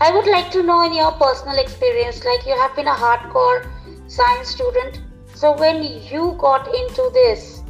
I 0.00 0.12
would 0.12 0.26
like 0.26 0.50
to 0.52 0.62
know 0.62 0.82
in 0.82 0.92
your 0.94 1.12
personal 1.12 1.58
experience, 1.58 2.24
like 2.24 2.46
you 2.46 2.56
have 2.56 2.74
been 2.76 2.86
a 2.86 2.94
hardcore 2.94 3.66
science 4.06 4.48
student. 4.48 5.00
So 5.34 5.56
when 5.56 5.82
you 5.82 6.36
got 6.38 6.68
into 6.74 7.10
this, 7.14 7.62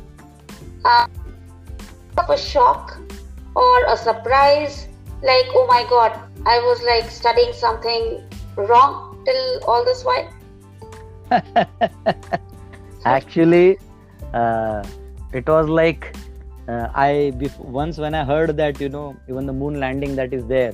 uh, 0.84 1.06
of 2.18 2.30
a 2.30 2.36
shock 2.36 2.98
or 3.54 3.84
a 3.86 3.96
surprise, 3.96 4.88
like 5.22 5.46
oh 5.54 5.66
my 5.68 5.84
god, 5.88 6.18
I 6.46 6.58
was 6.60 6.82
like 6.82 7.10
studying 7.10 7.52
something 7.52 8.22
wrong 8.56 9.07
all 9.66 9.84
this 9.84 10.04
while. 10.04 10.28
actually 13.04 13.78
uh, 14.32 14.82
it 15.32 15.46
was 15.46 15.68
like 15.68 16.16
uh, 16.68 16.88
I 16.94 17.32
once 17.58 17.98
when 17.98 18.14
I 18.14 18.24
heard 18.24 18.56
that 18.56 18.80
you 18.80 18.88
know 18.88 19.16
even 19.28 19.46
the 19.46 19.52
moon 19.52 19.80
landing 19.80 20.16
that 20.16 20.32
is 20.32 20.46
there, 20.46 20.72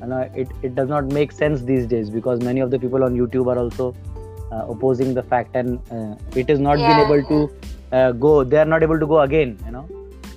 you 0.00 0.06
know, 0.06 0.30
it 0.34 0.48
it 0.62 0.74
does 0.74 0.88
not 0.88 1.06
make 1.06 1.32
sense 1.32 1.62
these 1.62 1.86
days 1.86 2.10
because 2.10 2.40
many 2.40 2.60
of 2.60 2.70
the 2.70 2.78
people 2.78 3.04
on 3.04 3.14
YouTube 3.14 3.46
are 3.54 3.58
also 3.58 3.94
uh, 4.50 4.66
opposing 4.68 5.14
the 5.14 5.22
fact 5.22 5.54
and 5.54 5.78
uh, 5.90 6.14
it 6.34 6.48
is 6.48 6.58
not 6.58 6.78
yeah, 6.78 6.88
been 6.88 7.06
able 7.06 7.28
to 7.28 7.96
uh, 7.96 8.12
go. 8.12 8.42
They 8.44 8.58
are 8.58 8.64
not 8.64 8.82
able 8.82 8.98
to 8.98 9.06
go 9.06 9.20
again. 9.20 9.58
You 9.66 9.72
know. 9.72 9.88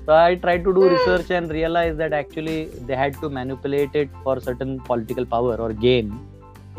So 0.06 0.13
I 0.13 0.36
tried 0.36 0.63
to 0.65 0.74
do 0.74 0.82
mm. 0.82 0.91
research 0.98 1.32
and 1.32 1.50
realized 1.50 1.98
that 1.98 2.13
actually 2.13 2.65
they 2.88 2.95
had 2.95 3.19
to 3.21 3.30
manipulate 3.30 3.95
it 3.95 4.10
for 4.24 4.39
certain 4.39 4.80
political 4.82 5.26
power 5.26 5.56
or 5.56 5.74
gain, 5.74 6.19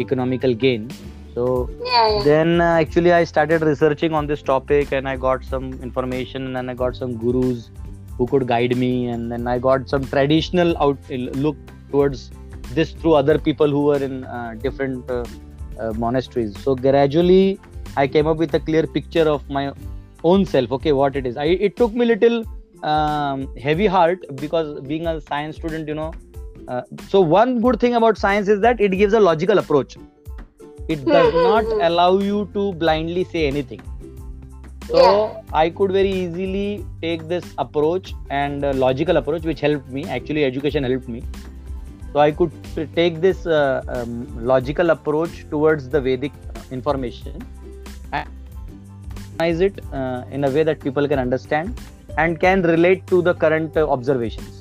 economical 0.01 0.55
gain. 0.55 0.91
So 1.35 1.69
yeah, 1.85 2.17
yeah. 2.17 2.23
then 2.25 2.61
uh, 2.61 2.81
actually 2.81 3.13
I 3.13 3.25
started 3.25 3.63
researching 3.63 4.15
on 4.15 4.27
this 4.27 4.43
topic 4.43 4.93
and 4.93 5.09
I 5.09 5.17
got 5.17 5.45
some 5.45 5.73
information 5.83 6.57
and 6.57 6.71
I 6.71 6.75
got 6.75 6.97
some 6.97 7.17
gurus 7.17 7.71
who 8.17 8.27
could 8.27 8.47
guide 8.47 8.77
me 8.77 9.09
and 9.09 9.31
then 9.31 9.47
I 9.47 9.59
got 9.59 9.89
some 9.89 10.05
traditional 10.05 10.77
out 10.79 10.99
look 11.11 11.57
towards 11.91 12.31
this 12.73 12.93
through 12.93 13.15
other 13.15 13.39
people 13.39 13.69
who 13.69 13.85
were 13.85 14.03
in 14.03 14.25
uh, 14.25 14.55
different 14.63 15.11
uh, 15.11 15.25
uh, 15.79 15.93
monasteries. 15.93 16.59
So 16.63 16.75
gradually 16.75 17.61
I 17.97 18.07
came 18.07 18.27
up 18.27 18.39
with 18.39 18.55
a 18.55 18.61
clear 18.61 18.87
picture 18.87 19.29
of 19.29 19.49
my 19.51 19.73
own 20.25 20.47
self. 20.47 20.73
Okay, 20.73 20.93
what 20.93 21.17
it 21.17 21.27
is. 21.27 21.37
I, 21.37 21.45
it 21.45 21.77
took 21.77 21.93
me 21.93 22.07
little 22.07 22.45
um, 22.83 23.55
heavy 23.59 23.87
heart 23.87 24.25
because 24.37 24.81
being 24.81 25.07
a 25.07 25.21
science 25.21 25.57
student 25.57 25.89
you 25.89 25.95
know 25.95 26.13
uh, 26.69 26.83
so 27.09 27.21
one 27.21 27.61
good 27.61 27.79
thing 27.81 27.95
about 27.95 28.19
science 28.19 28.49
is 28.49 28.61
that 28.61 28.81
it 28.81 28.91
gives 28.91 29.15
a 29.15 29.21
logical 29.21 29.59
approach. 29.59 29.97
It 30.89 31.05
does 31.05 31.33
not 31.35 31.65
allow 31.65 32.19
you 32.19 32.49
to 32.55 32.73
blindly 32.75 33.25
say 33.25 33.47
anything. 33.47 33.83
So 34.89 34.99
yeah. 34.99 35.61
i 35.61 35.69
could 35.69 35.91
very 35.91 36.11
easily 36.11 36.87
take 37.03 37.27
this 37.27 37.45
approach 37.59 38.15
and 38.31 38.65
uh, 38.65 38.73
logical 38.73 39.17
approach 39.17 39.43
which 39.43 39.61
helped 39.61 39.89
me. 39.89 40.05
Actually 40.05 40.45
education 40.45 40.85
helped 40.85 41.09
me. 41.09 41.23
So 42.13 42.21
i 42.21 42.31
could 42.31 42.53
take 42.95 43.21
this 43.21 43.47
uh, 43.47 43.83
um, 43.89 44.13
logical 44.53 44.91
approach 44.91 45.49
towards 45.51 45.89
the 45.89 46.01
vedic 46.01 46.33
information 46.71 47.43
and 48.13 48.29
analyze 49.39 49.61
it 49.61 49.81
uh, 49.93 50.25
in 50.31 50.45
a 50.45 50.51
way 50.51 50.63
that 50.63 50.81
people 50.81 51.07
can 51.07 51.19
understand 51.19 51.81
and 52.17 52.41
can 52.41 52.63
relate 52.63 53.07
to 53.09 53.23
the 53.23 53.35
current 53.35 53.77
observations 53.77 54.56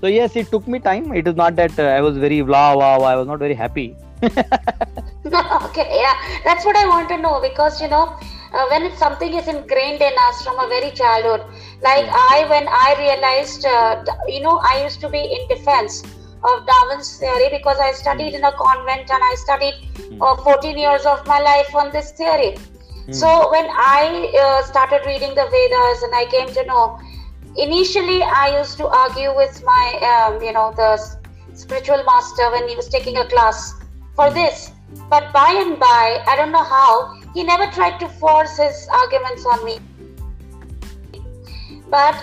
so 0.00 0.06
yes 0.06 0.36
it 0.36 0.50
took 0.50 0.66
me 0.66 0.78
time 0.78 1.12
it 1.12 1.26
is 1.26 1.36
not 1.36 1.56
that 1.56 1.78
uh, 1.78 1.84
i 1.96 2.00
was 2.00 2.16
very 2.18 2.40
blah 2.42 2.74
wow 2.74 3.00
i 3.00 3.14
was 3.16 3.26
not 3.26 3.38
very 3.38 3.54
happy 3.54 3.96
okay 4.22 5.88
yeah 6.02 6.14
that's 6.44 6.64
what 6.64 6.76
i 6.76 6.86
want 6.86 7.08
to 7.08 7.18
know 7.18 7.40
because 7.40 7.80
you 7.80 7.88
know 7.88 8.04
uh, 8.52 8.66
when 8.70 8.84
something 8.96 9.34
is 9.34 9.48
ingrained 9.48 10.00
in 10.00 10.14
us 10.28 10.42
from 10.42 10.58
a 10.58 10.68
very 10.68 10.90
childhood 10.92 11.42
like 11.82 12.06
yeah. 12.06 12.30
i 12.36 12.46
when 12.48 12.68
i 12.68 12.94
realized 12.98 13.66
uh, 13.66 14.04
you 14.28 14.40
know 14.40 14.58
i 14.70 14.82
used 14.82 15.00
to 15.00 15.08
be 15.08 15.22
in 15.38 15.48
defense 15.48 16.02
of 16.44 16.66
darwin's 16.70 17.18
theory 17.18 17.50
because 17.50 17.78
i 17.80 17.90
studied 17.92 18.34
in 18.34 18.44
a 18.44 18.52
convent 18.52 19.10
and 19.10 19.28
i 19.32 19.34
studied 19.44 19.74
hmm. 19.98 20.22
uh, 20.22 20.36
14 20.36 20.78
years 20.78 21.04
of 21.04 21.26
my 21.26 21.40
life 21.40 21.74
on 21.74 21.92
this 21.92 22.12
theory 22.12 22.54
Hmm. 23.06 23.12
So 23.12 23.50
when 23.52 23.66
I 23.70 24.32
uh, 24.34 24.66
started 24.66 25.06
reading 25.06 25.32
the 25.34 25.46
Vedas 25.46 26.02
and 26.02 26.12
I 26.12 26.26
came 26.26 26.48
to 26.54 26.66
know, 26.66 26.98
initially 27.58 28.22
I 28.22 28.58
used 28.58 28.76
to 28.78 28.86
argue 28.86 29.34
with 29.34 29.62
my, 29.64 29.86
um, 30.12 30.42
you 30.42 30.52
know, 30.52 30.72
the 30.76 30.98
spiritual 31.54 32.02
master 32.04 32.50
when 32.52 32.68
he 32.68 32.76
was 32.76 32.88
taking 32.88 33.16
a 33.16 33.26
class 33.28 33.74
for 34.14 34.30
this. 34.30 34.72
But 35.10 35.32
by 35.32 35.50
and 35.50 35.78
by, 35.78 36.22
I 36.26 36.36
don't 36.36 36.52
know 36.52 36.64
how, 36.64 37.20
he 37.34 37.42
never 37.42 37.70
tried 37.72 37.98
to 38.00 38.08
force 38.08 38.56
his 38.56 38.88
arguments 38.92 39.44
on 39.46 39.64
me. 39.64 39.78
But 41.88 42.16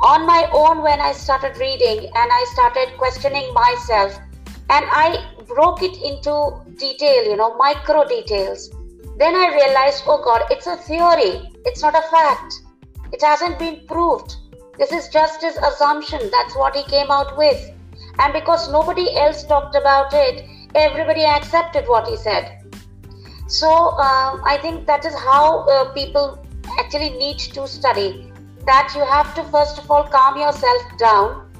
on 0.00 0.26
my 0.26 0.48
own, 0.52 0.82
when 0.82 1.00
I 1.00 1.12
started 1.12 1.56
reading 1.58 1.98
and 1.98 2.30
I 2.32 2.46
started 2.54 2.96
questioning 2.98 3.52
myself, 3.52 4.18
and 4.70 4.84
I 4.90 5.24
broke 5.46 5.82
it 5.82 5.96
into 6.02 6.62
detail, 6.78 7.24
you 7.24 7.36
know, 7.36 7.56
micro 7.56 8.06
details 8.06 8.70
then 9.18 9.34
I 9.34 9.52
realized, 9.52 10.04
oh 10.06 10.22
God, 10.22 10.42
it's 10.48 10.68
a 10.68 10.76
theory. 10.76 11.50
It's 11.64 11.82
not 11.82 11.96
a 11.96 12.02
fact. 12.02 12.54
It 13.12 13.20
hasn't 13.20 13.58
been 13.58 13.84
proved. 13.88 14.36
This 14.78 14.92
is 14.92 15.08
just 15.08 15.42
his 15.42 15.56
assumption. 15.56 16.20
That's 16.30 16.56
what 16.56 16.76
he 16.76 16.84
came 16.84 17.10
out 17.10 17.36
with. 17.36 17.70
And 18.18 18.32
because 18.32 18.70
nobody 18.70 19.16
else 19.16 19.44
talked 19.44 19.74
about 19.74 20.12
it, 20.12 20.44
everybody 20.74 21.24
accepted 21.24 21.86
what 21.88 22.06
he 22.06 22.16
said. 22.16 22.58
So 23.46 23.68
uh, 23.68 24.40
I 24.44 24.58
think 24.62 24.86
that 24.86 25.04
is 25.04 25.14
how 25.14 25.66
uh, 25.68 25.92
people 25.92 26.44
actually 26.78 27.10
need 27.10 27.38
to 27.38 27.66
study. 27.66 28.32
That 28.66 28.92
you 28.94 29.04
have 29.04 29.34
to 29.36 29.44
first 29.44 29.78
of 29.78 29.90
all 29.90 30.04
calm 30.04 30.38
yourself 30.38 30.82
down. 30.98 31.50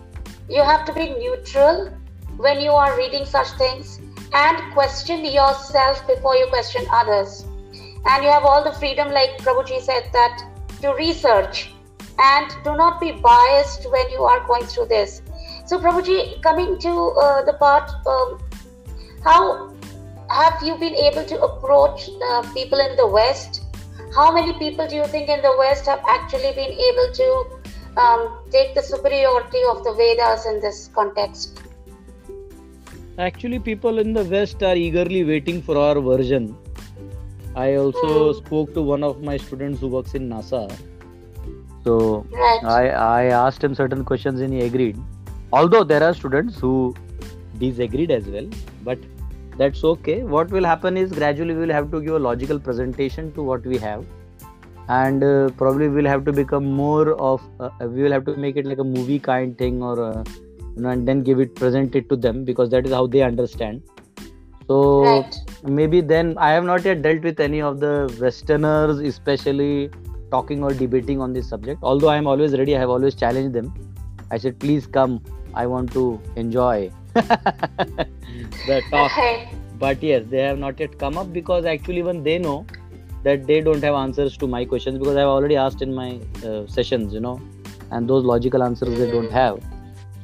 You 0.48 0.62
have 0.62 0.84
to 0.86 0.92
be 0.92 1.10
neutral 1.10 1.90
when 2.36 2.60
you 2.60 2.70
are 2.70 2.96
reading 2.96 3.24
such 3.24 3.48
things 3.52 4.00
and 4.32 4.72
question 4.74 5.24
yourself 5.24 6.06
before 6.06 6.36
you 6.36 6.46
question 6.48 6.84
others 6.92 7.44
and 8.06 8.22
you 8.22 8.30
have 8.30 8.44
all 8.44 8.62
the 8.62 8.72
freedom 8.78 9.10
like 9.10 9.36
prabhuji 9.38 9.80
said 9.80 10.04
that 10.12 10.44
to 10.80 10.92
research 10.94 11.72
and 12.18 12.50
do 12.64 12.76
not 12.76 13.00
be 13.00 13.12
biased 13.12 13.90
when 13.90 14.10
you 14.10 14.22
are 14.22 14.40
going 14.46 14.64
through 14.64 14.86
this 14.86 15.22
so 15.66 15.78
prabhuji 15.78 16.42
coming 16.42 16.78
to 16.78 16.92
uh, 17.24 17.42
the 17.42 17.54
part 17.64 17.90
um, 18.06 18.38
how 19.24 19.72
have 20.30 20.62
you 20.62 20.76
been 20.78 20.94
able 20.94 21.24
to 21.24 21.40
approach 21.48 22.08
uh, 22.30 22.42
people 22.52 22.80
in 22.86 22.96
the 22.96 23.06
west 23.06 23.62
how 24.16 24.32
many 24.32 24.52
people 24.58 24.86
do 24.88 24.96
you 24.96 25.06
think 25.14 25.28
in 25.28 25.42
the 25.42 25.54
west 25.58 25.86
have 25.86 26.02
actually 26.16 26.52
been 26.60 26.74
able 26.90 27.08
to 27.20 27.28
um, 28.02 28.20
take 28.50 28.74
the 28.74 28.82
superiority 28.82 29.62
of 29.70 29.82
the 29.84 29.92
vedas 30.02 30.46
in 30.46 30.60
this 30.60 30.88
context 30.94 31.62
actually 33.18 33.58
people 33.58 33.98
in 33.98 34.12
the 34.12 34.24
west 34.24 34.62
are 34.62 34.76
eagerly 34.76 35.24
waiting 35.24 35.60
for 35.60 35.76
our 35.76 36.00
version 36.00 36.56
I 37.58 37.74
also 37.74 38.32
mm. 38.32 38.36
spoke 38.36 38.72
to 38.74 38.82
one 38.82 39.02
of 39.02 39.22
my 39.22 39.36
students 39.36 39.80
who 39.80 39.88
works 39.88 40.14
in 40.14 40.28
NASA. 40.28 40.60
So 41.88 42.26
right. 42.30 42.64
I, 42.64 42.88
I 42.88 43.22
asked 43.42 43.64
him 43.64 43.74
certain 43.74 44.04
questions 44.04 44.40
and 44.40 44.52
he 44.52 44.60
agreed. 44.60 44.98
Although 45.52 45.84
there 45.84 46.02
are 46.02 46.12
students 46.12 46.58
who 46.58 46.94
disagreed 47.58 48.10
as 48.10 48.26
well, 48.26 48.48
but 48.84 48.98
that's 49.56 49.82
okay. 49.92 50.22
What 50.22 50.50
will 50.50 50.64
happen 50.64 50.98
is 50.98 51.12
gradually 51.12 51.54
we 51.54 51.60
will 51.60 51.72
have 51.72 51.90
to 51.92 52.00
give 52.00 52.16
a 52.16 52.18
logical 52.18 52.60
presentation 52.60 53.32
to 53.36 53.42
what 53.42 53.64
we 53.64 53.78
have, 53.78 54.04
and 54.88 55.24
uh, 55.24 55.48
probably 55.62 55.88
we'll 55.88 56.10
have 56.14 56.26
to 56.26 56.32
become 56.32 56.66
more 56.80 57.14
of. 57.30 57.46
Uh, 57.58 57.70
we 57.80 58.02
will 58.02 58.12
have 58.12 58.26
to 58.26 58.36
make 58.36 58.56
it 58.56 58.66
like 58.66 58.84
a 58.86 58.88
movie 58.90 59.18
kind 59.18 59.56
thing, 59.56 59.82
or 59.82 59.94
uh, 60.08 60.22
you 60.76 60.82
know, 60.82 60.90
and 60.90 61.08
then 61.08 61.22
give 61.22 61.40
it 61.40 61.54
present 61.54 61.96
it 61.96 62.10
to 62.10 62.16
them 62.16 62.44
because 62.44 62.68
that 62.76 62.86
is 62.86 62.92
how 62.92 63.06
they 63.06 63.22
understand 63.22 63.82
so 64.68 64.78
right. 65.02 65.36
maybe 65.76 66.00
then 66.02 66.36
i 66.46 66.50
have 66.50 66.64
not 66.70 66.84
yet 66.84 67.00
dealt 67.00 67.22
with 67.22 67.40
any 67.40 67.60
of 67.68 67.80
the 67.80 67.92
westerners 68.20 68.98
especially 69.10 69.90
talking 70.30 70.62
or 70.62 70.72
debating 70.72 71.20
on 71.20 71.32
this 71.32 71.48
subject. 71.48 71.80
Although 71.82 72.08
i 72.08 72.16
am 72.16 72.26
always 72.26 72.56
ready 72.58 72.76
i 72.76 72.78
have 72.78 72.90
always 72.90 73.14
challenged 73.14 73.54
them. 73.54 73.72
I 74.30 74.38
said 74.38 74.58
please 74.58 74.86
come. 74.86 75.20
I 75.54 75.66
want 75.66 75.92
to 75.92 76.20
enjoy. 76.36 76.90
The 78.66 78.82
talk. 78.90 79.12
But 79.78 80.02
yes 80.02 80.24
they 80.28 80.42
have 80.42 80.58
not 80.58 80.80
yet 80.80 80.98
come 80.98 81.18
up 81.18 81.32
because 81.32 81.64
actually 81.64 81.98
even 81.98 82.22
they 82.22 82.38
know 82.38 82.66
that 83.24 83.46
they 83.46 83.60
don't 83.60 83.82
have 83.82 83.94
answers 83.94 84.36
to 84.36 84.46
my 84.46 84.64
questions 84.64 84.98
because 84.98 85.16
i've 85.16 85.32
already 85.36 85.56
asked 85.56 85.82
in 85.82 85.92
my 85.94 86.20
uh, 86.48 86.66
sessions 86.66 87.12
you 87.12 87.20
know 87.20 87.40
and 87.90 88.08
those 88.08 88.24
logical 88.24 88.62
answers 88.62 88.88
mm. 88.88 88.98
they 88.98 89.10
don't 89.10 89.26
hmm. 89.26 89.32
have. 89.32 89.62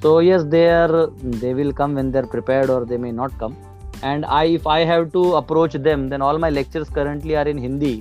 So 0.02 0.18
yes 0.18 0.44
they 0.44 0.68
are 0.68 1.06
they 1.42 1.54
will 1.54 1.72
come 1.72 1.94
when 1.94 2.10
they're 2.12 2.26
prepared 2.26 2.68
or 2.70 2.84
they 2.84 2.98
may 2.98 3.12
not 3.12 3.38
come. 3.38 3.56
And 4.02 4.26
i 4.26 4.44
if 4.44 4.66
i 4.66 4.80
have 4.84 5.12
to 5.12 5.22
approach 5.36 5.74
them 5.88 6.08
then 6.08 6.20
all 6.20 6.38
my 6.38 6.50
lectures 6.50 6.90
currently 6.90 7.36
are 7.36 7.48
in 7.48 7.56
hindi 7.56 7.94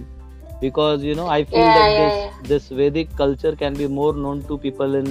because 0.66 1.04
you 1.10 1.16
know 1.20 1.28
i 1.36 1.44
feel 1.44 1.68
yeah, 1.68 1.78
that 1.78 1.92
yeah, 1.92 2.02
this 2.02 2.50
this 2.50 2.68
vedic 2.80 3.16
culture 3.22 3.54
can 3.62 3.74
be 3.82 3.88
more 4.00 4.14
known 4.26 4.44
to 4.50 4.58
people 4.66 4.96
in 5.02 5.08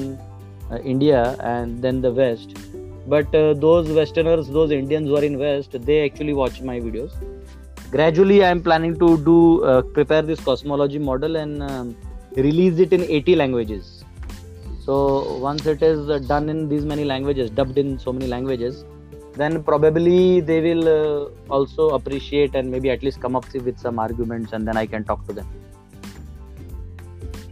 uh, 0.70 0.78
india 0.94 1.22
and 1.54 1.82
then 1.82 2.00
the 2.00 2.12
west. 2.20 2.56
But 3.12 3.34
uh, 3.34 3.54
those 3.62 3.88
westerners 3.94 4.48
those 4.56 4.70
indians 4.70 5.08
who 5.08 5.16
are 5.20 5.24
in 5.28 5.38
west 5.38 5.72
they 5.88 5.96
actually 6.04 6.34
watch 6.40 6.60
my 6.68 6.76
videos. 6.84 7.16
Gradually 7.94 8.38
i 8.44 8.50
am 8.56 8.62
planning 8.68 8.94
to 9.02 9.08
do 9.30 9.38
uh, 9.70 9.82
prepare 9.96 10.22
this 10.30 10.44
cosmology 10.50 11.00
model 11.08 11.36
and 11.42 11.62
um, 11.70 11.96
release 12.36 12.78
it 12.84 12.92
in 12.92 13.02
80 13.02 13.36
languages. 13.42 14.04
So 14.84 14.94
once 15.38 15.66
it 15.66 15.82
is 15.82 16.08
uh, 16.10 16.18
done 16.18 16.48
in 16.48 16.68
these 16.68 16.86
many 16.92 17.04
languages 17.04 17.50
dubbed 17.50 17.78
in 17.84 17.98
so 17.98 18.12
many 18.12 18.28
languages 18.36 18.84
then 19.34 19.62
probably 19.62 20.40
they 20.40 20.60
will 20.60 20.88
uh, 20.88 21.52
also 21.54 21.90
appreciate 21.90 22.54
and 22.54 22.70
maybe 22.70 22.90
at 22.90 23.02
least 23.02 23.20
come 23.20 23.36
up 23.36 23.46
with 23.52 23.78
some 23.78 23.98
arguments 23.98 24.52
and 24.52 24.66
then 24.66 24.76
i 24.76 24.86
can 24.86 25.04
talk 25.04 25.26
to 25.26 25.32
them. 25.32 25.48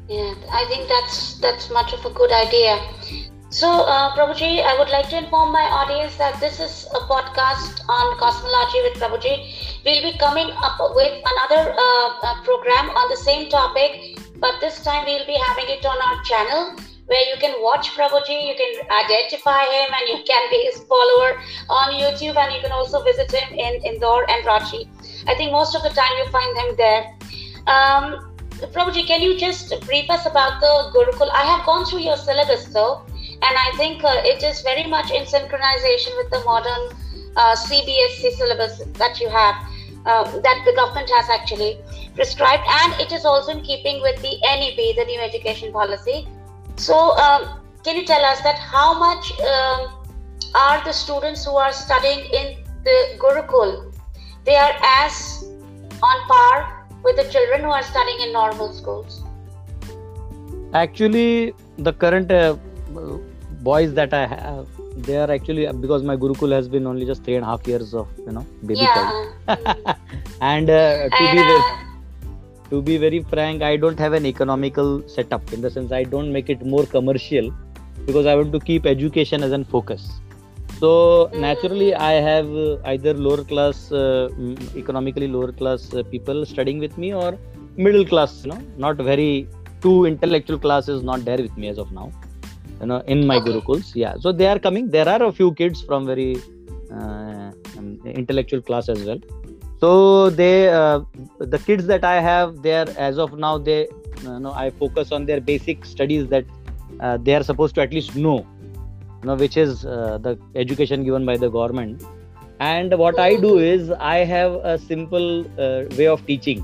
Yeah 0.09 0.35
i 0.61 0.65
think 0.69 0.89
that's 0.89 1.39
that's 1.39 1.71
much 1.71 1.93
of 1.93 2.05
a 2.05 2.11
good 2.11 2.33
idea. 2.33 2.79
So 3.51 3.69
uh, 3.69 4.15
prabhuji 4.17 4.51
i 4.71 4.77
would 4.79 4.91
like 4.91 5.09
to 5.11 5.19
inform 5.19 5.53
my 5.53 5.67
audience 5.81 6.17
that 6.17 6.39
this 6.41 6.61
is 6.61 6.87
a 6.99 7.01
podcast 7.13 7.83
on 7.89 8.19
cosmology 8.19 8.83
with 8.87 9.01
prabhuji. 9.03 9.35
We'll 9.85 10.03
be 10.03 10.19
coming 10.19 10.51
up 10.69 10.79
with 10.95 11.33
another 11.33 11.63
uh, 11.73 12.09
uh 12.29 12.43
program 12.49 12.91
on 12.91 13.11
the 13.15 13.21
same 13.25 13.49
topic 13.49 14.21
but 14.45 14.61
this 14.61 14.83
time 14.85 15.05
we'll 15.07 15.27
be 15.27 15.39
having 15.49 15.69
it 15.79 15.85
on 15.85 16.07
our 16.09 16.23
channel 16.31 16.90
where 17.11 17.27
you 17.29 17.37
can 17.41 17.61
watch 17.61 17.91
Prabhuji, 17.97 18.39
you 18.49 18.55
can 18.55 18.73
identify 19.05 19.65
him, 19.65 19.89
and 19.99 20.09
you 20.11 20.25
can 20.25 20.49
be 20.49 20.59
his 20.71 20.79
follower 20.85 21.31
on 21.69 21.95
YouTube, 22.01 22.37
and 22.37 22.55
you 22.55 22.61
can 22.61 22.71
also 22.71 23.03
visit 23.03 23.33
him 23.33 23.53
in 23.53 23.83
Indore 23.85 24.31
and 24.31 24.47
Ranchi. 24.47 24.89
I 25.27 25.35
think 25.35 25.51
most 25.51 25.75
of 25.75 25.83
the 25.83 25.91
time 25.91 26.13
you 26.19 26.27
find 26.31 26.57
him 26.57 26.77
there. 26.77 27.03
Um, 27.67 28.31
Prabhuji, 28.77 29.07
can 29.09 29.23
you 29.23 29.37
just 29.39 29.75
brief 29.87 30.09
us 30.09 30.25
about 30.25 30.61
the 30.61 30.73
Gurukul? 30.95 31.31
I 31.33 31.43
have 31.51 31.67
gone 31.67 31.85
through 31.85 32.07
your 32.07 32.17
syllabus 32.17 32.67
though, 32.67 33.03
and 33.09 33.55
I 33.67 33.73
think 33.77 34.05
uh, 34.05 34.23
it 34.25 34.45
is 34.45 34.61
very 34.61 34.87
much 34.87 35.11
in 35.11 35.25
synchronization 35.25 36.17
with 36.17 36.31
the 36.31 36.43
modern 36.45 36.91
uh, 37.37 37.57
CBSE 37.57 38.35
syllabus 38.39 38.83
that 38.99 39.19
you 39.19 39.29
have, 39.29 39.57
uh, 40.07 40.25
that 40.41 40.63
the 40.65 40.75
government 40.77 41.11
has 41.11 41.29
actually 41.29 41.79
prescribed, 42.15 42.63
and 42.83 43.01
it 43.01 43.11
is 43.11 43.25
also 43.25 43.51
in 43.51 43.63
keeping 43.63 44.01
with 44.01 44.23
the 44.23 44.37
NEP, 44.43 44.95
the 44.95 45.05
New 45.07 45.19
Education 45.21 45.73
Policy. 45.73 46.29
So, 46.81 46.99
um, 47.23 47.61
can 47.85 47.97
you 47.97 48.05
tell 48.07 48.25
us 48.25 48.41
that 48.41 48.59
how 48.59 48.99
much 48.99 49.33
um, 49.41 49.81
are 50.55 50.83
the 50.85 50.93
students 50.93 51.45
who 51.45 51.57
are 51.57 51.73
studying 51.73 52.21
in 52.41 52.65
the 52.85 52.97
Gurukul? 53.19 53.93
They 54.47 54.57
are 54.57 54.73
as 54.83 55.45
on 56.03 56.29
par 56.29 56.87
with 57.05 57.17
the 57.17 57.25
children 57.31 57.61
who 57.65 57.71
are 57.71 57.83
studying 57.83 58.21
in 58.21 58.33
normal 58.33 58.73
schools. 58.73 59.23
Actually, 60.73 61.53
the 61.77 61.93
current 61.93 62.31
uh, 62.31 62.57
boys 63.61 63.93
that 63.95 64.15
I 64.15 64.27
have, 64.27 64.67
they 64.97 65.19
are 65.19 65.31
actually 65.31 65.71
because 65.73 66.03
my 66.03 66.17
Gurukul 66.17 66.53
has 66.53 66.67
been 66.67 66.87
only 66.87 67.05
just 67.05 67.25
three 67.25 67.37
and 67.37 67.45
a 67.45 67.49
half 67.49 67.67
years 67.67 67.93
of 67.93 68.09
you 68.27 68.33
know 68.33 68.47
baby 68.65 68.81
Yeah. 68.81 69.27
and 70.41 70.71
uh, 70.71 71.09
to 71.09 71.23
And, 71.25 71.37
be 71.37 71.43
uh, 71.43 71.90
to 72.71 72.81
be 72.89 72.97
very 73.05 73.21
frank 73.33 73.63
i 73.63 73.77
don't 73.77 73.99
have 74.05 74.15
an 74.21 74.27
economical 74.33 74.89
setup 75.15 75.53
in 75.55 75.61
the 75.61 75.71
sense 75.77 75.93
i 76.01 76.05
don't 76.15 76.33
make 76.37 76.49
it 76.55 76.65
more 76.75 76.87
commercial 76.97 77.47
because 78.07 78.27
i 78.27 78.35
want 78.41 78.53
to 78.57 78.61
keep 78.61 78.87
education 78.87 79.43
as 79.43 79.53
a 79.53 79.65
focus. 79.65 80.03
So 80.83 81.31
naturally 81.35 81.95
i 81.95 82.13
have 82.13 82.49
uh, 82.67 82.79
either 82.93 83.13
lower 83.13 83.43
class 83.45 83.93
uh, 83.93 84.29
economically 84.83 85.29
lower 85.29 85.53
class 85.53 85.93
uh, 85.93 86.03
people 86.15 86.47
studying 86.53 86.79
with 86.79 86.97
me 86.97 87.13
or 87.23 87.39
middle 87.77 88.07
class 88.13 88.45
you 88.45 88.51
know 88.53 88.61
not 88.85 88.97
very 88.97 89.47
too 89.83 90.07
intellectual 90.07 90.59
classes 90.59 91.03
not 91.03 91.25
there 91.27 91.41
with 91.47 91.57
me 91.57 91.69
as 91.73 91.79
of 91.85 91.93
now 91.93 92.11
you 92.81 92.87
know 92.87 93.01
in 93.15 93.27
my 93.27 93.37
Okay. 93.37 93.51
gurukuls. 93.51 93.95
Yeah. 93.95 94.15
So 94.21 94.33
they 94.33 94.47
are 94.47 94.59
coming. 94.59 94.89
There 94.97 95.09
are 95.09 95.23
a 95.25 95.33
few 95.33 95.53
kids 95.61 95.83
from 95.83 96.07
very 96.07 96.37
uh, 96.91 97.51
um, 97.79 98.01
intellectual 98.05 98.63
class 98.63 98.89
as 98.89 99.05
well 99.05 99.21
so 99.81 100.31
they 100.31 100.69
uh, 100.69 101.01
the 101.39 101.59
kids 101.59 101.87
that 101.87 102.05
i 102.05 102.21
have 102.21 102.63
they 102.63 102.75
are 102.81 102.89
as 103.09 103.19
of 103.19 103.37
now 103.45 103.57
they 103.59 103.81
you 104.23 104.39
know 104.45 104.53
i 104.53 104.71
focus 104.83 105.13
on 105.13 105.27
their 105.27 105.41
basic 105.41 105.85
studies 105.85 106.27
that 106.29 106.45
uh, 107.01 107.17
they 107.17 107.35
are 107.35 107.43
supposed 107.43 107.75
to 107.75 107.81
at 107.81 107.93
least 107.93 108.15
know 108.17 108.39
you 109.23 109.27
know 109.29 109.35
which 109.35 109.57
is 109.57 109.85
uh, 109.85 110.19
the 110.27 110.39
education 110.55 111.05
given 111.05 111.25
by 111.27 111.37
the 111.37 111.49
government. 111.49 112.03
And 112.61 112.95
what 112.99 113.19
i 113.19 113.37
do 113.37 113.59
is 113.59 113.91
i 114.09 114.17
have 114.31 114.53
a 114.73 114.79
simple 114.79 115.29
uh, 115.59 115.85
way 115.99 116.07
of 116.07 116.27
teaching. 116.27 116.61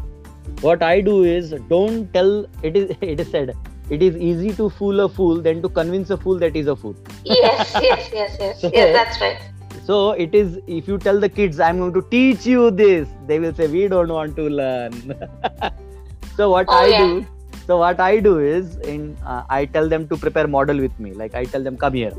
What 0.61 0.83
i 0.83 1.00
do 1.00 1.24
is 1.24 1.55
don't 1.70 2.12
tell 2.12 2.46
it 2.62 2.76
is 2.76 2.90
it 3.00 3.20
is 3.20 3.31
said 3.31 3.57
it 3.88 4.02
is 4.02 4.16
easy 4.16 4.52
to 4.61 4.68
fool 4.68 5.00
a 5.00 5.09
fool 5.09 5.40
than 5.40 5.62
to 5.62 5.68
convince 5.68 6.11
a 6.11 6.16
fool 6.18 6.38
that 6.38 6.57
is 6.57 6.66
a 6.66 6.76
fool. 6.76 6.94
Yes, 7.24 7.72
yes, 7.81 8.11
yes, 8.12 8.37
yes, 8.40 8.61
So- 8.66 8.70
yes, 8.74 8.92
that's 8.98 9.20
right. 9.20 9.56
So 9.88 9.96
it 10.25 10.35
is 10.40 10.59
if 10.66 10.88
you 10.90 10.96
tell 11.07 11.18
the 11.25 11.29
kids 11.38 11.61
i'm 11.66 11.79
going 11.83 11.94
to 11.96 12.03
teach 12.14 12.46
you 12.53 12.70
this 12.83 13.09
they 13.27 13.38
will 13.44 13.55
say 13.55 13.66
we 13.68 13.87
don't 13.88 14.09
want 14.18 14.37
to 14.37 14.49
learn. 14.61 14.94
So 16.38 16.51
what 16.51 16.68
Oh, 16.68 16.75
i 16.75 16.92
yeah. 16.92 16.99
do 17.01 17.27
so 17.66 17.79
what 17.79 18.01
i 18.01 18.20
do 18.20 18.38
is 18.38 18.77
in 18.94 19.16
uh, 19.25 19.42
i 19.49 19.64
tell 19.66 19.88
them 19.88 20.07
to 20.09 20.16
prepare 20.16 20.46
model 20.46 20.79
with 20.79 20.99
me. 20.99 21.12
Like 21.14 21.35
i 21.35 21.44
tell 21.46 21.62
them 21.62 21.77
come 21.77 21.94
here. 21.94 22.12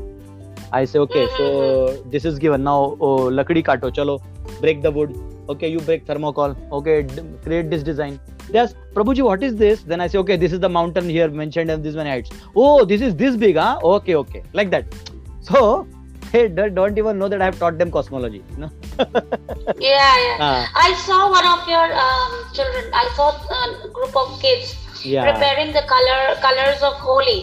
I 0.72 0.84
say 0.84 0.98
okay 1.00 1.28
so 1.28 1.46
Mm-hmm. 1.48 2.10
this 2.10 2.24
is 2.24 2.38
given. 2.38 2.64
Now 2.64 2.96
oh 3.00 3.30
lakdi 3.38 3.64
kato. 3.64 3.90
Chalo 3.90 4.18
break 4.60 4.82
the 4.82 4.90
wood. 4.90 5.14
Okay 5.48 5.68
you 5.68 5.80
break 5.80 6.04
thermocol. 6.06 6.56
Okay 6.72 7.02
d- 7.02 7.22
create 7.44 7.70
this 7.70 7.82
design. 7.82 8.20
Yes 8.52 8.74
prabhuji 8.94 9.22
what 9.22 9.42
is 9.42 9.56
this? 9.56 9.82
Then 9.84 10.00
i 10.00 10.08
say 10.08 10.18
okay 10.18 10.36
this 10.36 10.52
is 10.52 10.60
the 10.60 10.68
mountain 10.68 11.08
here 11.08 11.30
mentioned 11.30 11.70
and 11.70 11.84
this 11.84 11.94
many 11.94 12.10
heights 12.10 12.30
oh 12.56 12.84
this 12.84 13.00
is 13.00 13.14
this 13.16 13.36
big 13.36 13.56
huh? 13.56 13.78
Okay 13.82 14.16
okay. 14.16 14.42
Like 14.52 14.70
that. 14.70 14.86
So 15.40 15.86
they 16.32 16.68
don't 16.78 16.98
even 17.02 17.18
know 17.18 17.28
that 17.28 17.40
i 17.42 17.46
have 17.50 17.58
taught 17.58 17.78
them 17.78 17.90
cosmology 17.90 18.42
you 18.54 18.58
know 18.64 18.70
Yeah, 19.80 20.14
yeah. 20.26 20.36
Ah, 20.44 20.70
I 20.74 20.94
saw 21.06 21.18
one 21.30 21.46
of 21.46 21.68
your 21.72 21.88
um, 22.04 22.32
children. 22.52 22.86
I 22.92 23.04
saw 23.16 23.26
a 23.56 23.88
group 23.96 24.16
of 24.22 24.40
kids 24.44 24.74
yeah 25.04 25.26
preparing 25.30 25.72
the 25.76 25.82
color 25.92 26.20
colors 26.46 26.82
of 26.88 26.94
Holi. 27.08 27.36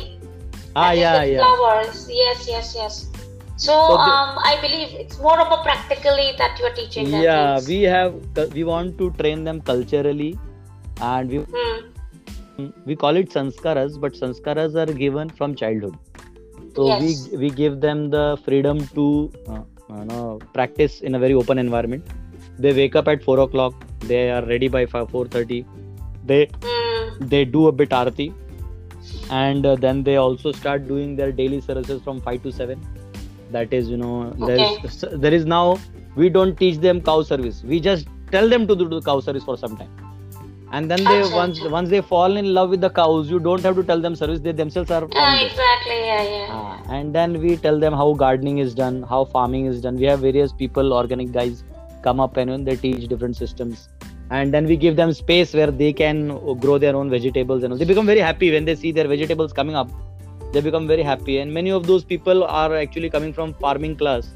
ah 0.76 0.92
yeah 0.92 1.24
yeah 1.24 1.40
Flowers. 1.44 2.02
Yes, 2.18 2.48
yes, 2.54 2.74
yes. 2.80 2.98
So, 3.58 3.72
So 3.72 3.94
the- 3.94 4.16
um, 4.16 4.40
I 4.52 4.58
believe 4.66 4.96
it's 5.04 5.20
more 5.28 5.38
of 5.46 5.54
a 5.58 5.62
practically 5.68 6.28
that 6.42 6.60
you 6.60 6.66
are 6.72 6.74
teaching 6.82 7.10
them. 7.12 7.22
yeah 7.28 7.56
things. 7.56 7.70
we 7.70 7.80
have 7.84 8.54
we 8.60 8.66
want 8.72 8.98
to 9.04 9.12
train 9.22 9.46
them 9.50 9.62
culturally 9.72 10.32
and 11.14 11.30
we 11.38 11.46
Hmm. 12.58 12.68
we 12.90 12.96
call 13.06 13.16
it 13.24 13.30
sanskaras 13.38 13.96
but 14.08 14.14
sanskaras 14.24 14.76
are 14.84 14.92
given 15.06 15.30
from 15.40 15.56
childhood 15.62 15.96
so 16.76 16.88
Yes. 16.88 17.02
we 17.32 17.38
we 17.44 17.50
give 17.62 17.80
them 17.88 18.10
the 18.10 18.26
freedom 18.46 18.80
to 19.00 19.06
uh, 19.50 20.38
practice 20.54 21.02
in 21.02 21.16
a 21.16 21.20
very 21.20 21.34
open 21.34 21.58
environment. 21.58 22.08
They 22.58 22.74
wake 22.74 22.96
up 22.96 23.08
at 23.08 23.24
4 23.24 23.40
o'clock. 23.40 23.74
They 24.12 24.30
are 24.32 24.44
ready 24.46 24.68
by 24.68 24.86
5 24.86 25.12
4.30 25.12 25.66
they 26.32 26.42
Hmm. 26.66 27.28
they 27.32 27.46
do 27.46 27.68
a 27.68 27.72
bit 27.72 27.90
arati 27.90 28.34
and 29.30 29.66
uh, 29.66 29.76
then 29.76 30.04
they 30.04 30.16
also 30.16 30.52
start 30.52 30.88
doing 30.88 31.16
their 31.16 31.32
daily 31.32 31.60
services 31.62 32.02
from 32.06 32.22
5 32.22 32.42
to 32.46 32.52
7 32.52 32.80
that 33.52 33.74
is 33.74 33.90
you 33.90 33.98
know 33.98 34.16
there 34.48 34.62
is 34.66 35.06
there 35.26 35.34
is 35.40 35.46
now 35.46 35.78
we 36.16 36.30
don't 36.30 36.58
teach 36.58 36.78
them 36.78 37.02
cow 37.02 37.22
service. 37.22 37.62
We 37.64 37.80
just 37.80 38.08
tell 38.32 38.50
them 38.50 38.68
to 38.68 38.76
do 38.76 38.88
the 38.88 39.02
cow 39.02 39.20
service 39.20 39.44
for 39.44 39.58
some 39.58 39.76
time. 39.78 39.90
And 40.72 40.90
then 40.90 41.04
they 41.04 41.22
once 41.34 41.62
once 41.74 41.90
they 41.90 42.02
fall 42.02 42.38
in 42.38 42.54
love 42.54 42.70
with 42.70 42.82
the 42.82 42.90
cows 42.90 43.30
you 43.30 43.40
don't 43.40 43.62
have 43.62 43.76
to 43.76 43.84
tell 43.84 44.00
them 44.00 44.16
service. 44.16 44.40
They 44.40 44.52
themselves 44.52 44.92
are 44.92 45.04
exactly. 45.04 45.85
Yeah, 46.06 46.24
yeah. 46.24 46.48
Ah, 46.52 46.82
and 46.90 47.16
then 47.16 47.42
we 47.42 47.58
tell 47.58 47.80
them 47.80 47.94
how 47.94 48.14
gardening 48.14 48.58
is 48.64 48.76
done 48.80 49.04
how 49.12 49.26
farming 49.26 49.66
is 49.66 49.82
done. 49.82 49.96
We 49.96 50.06
have 50.06 50.20
various 50.20 50.52
people 50.64 50.94
organic 50.94 51.32
guys 51.32 51.64
come 52.04 52.20
up 52.20 52.38
and 52.38 52.68
they 52.68 52.76
teach 52.76 53.08
different 53.14 53.38
systems. 53.44 53.88
And 54.30 54.54
then 54.54 54.66
we 54.66 54.76
give 54.76 54.96
them 54.96 55.14
space 55.14 55.54
where 55.54 55.72
they 55.72 55.94
can 55.94 56.20
grow 56.60 56.78
their 56.78 56.96
own 56.96 57.10
vegetables 57.10 57.64
and 57.64 57.74
all. 57.74 57.80
they 57.80 57.86
become 57.86 58.06
very 58.06 58.20
happy 58.20 58.52
when 58.52 58.66
they 58.66 58.76
see 58.76 58.92
their 58.92 59.08
vegetables 59.08 59.54
coming 59.54 59.76
up. 59.76 59.90
They 60.54 60.62
become 60.62 60.88
very 60.88 61.04
happy. 61.04 61.40
And 61.40 61.54
many 61.54 61.72
of 61.72 61.86
those 61.88 62.04
people 62.04 62.44
are 62.44 62.76
actually 62.76 63.10
coming 63.10 63.34
from 63.34 63.54
farming 63.66 63.98
class. 63.98 64.34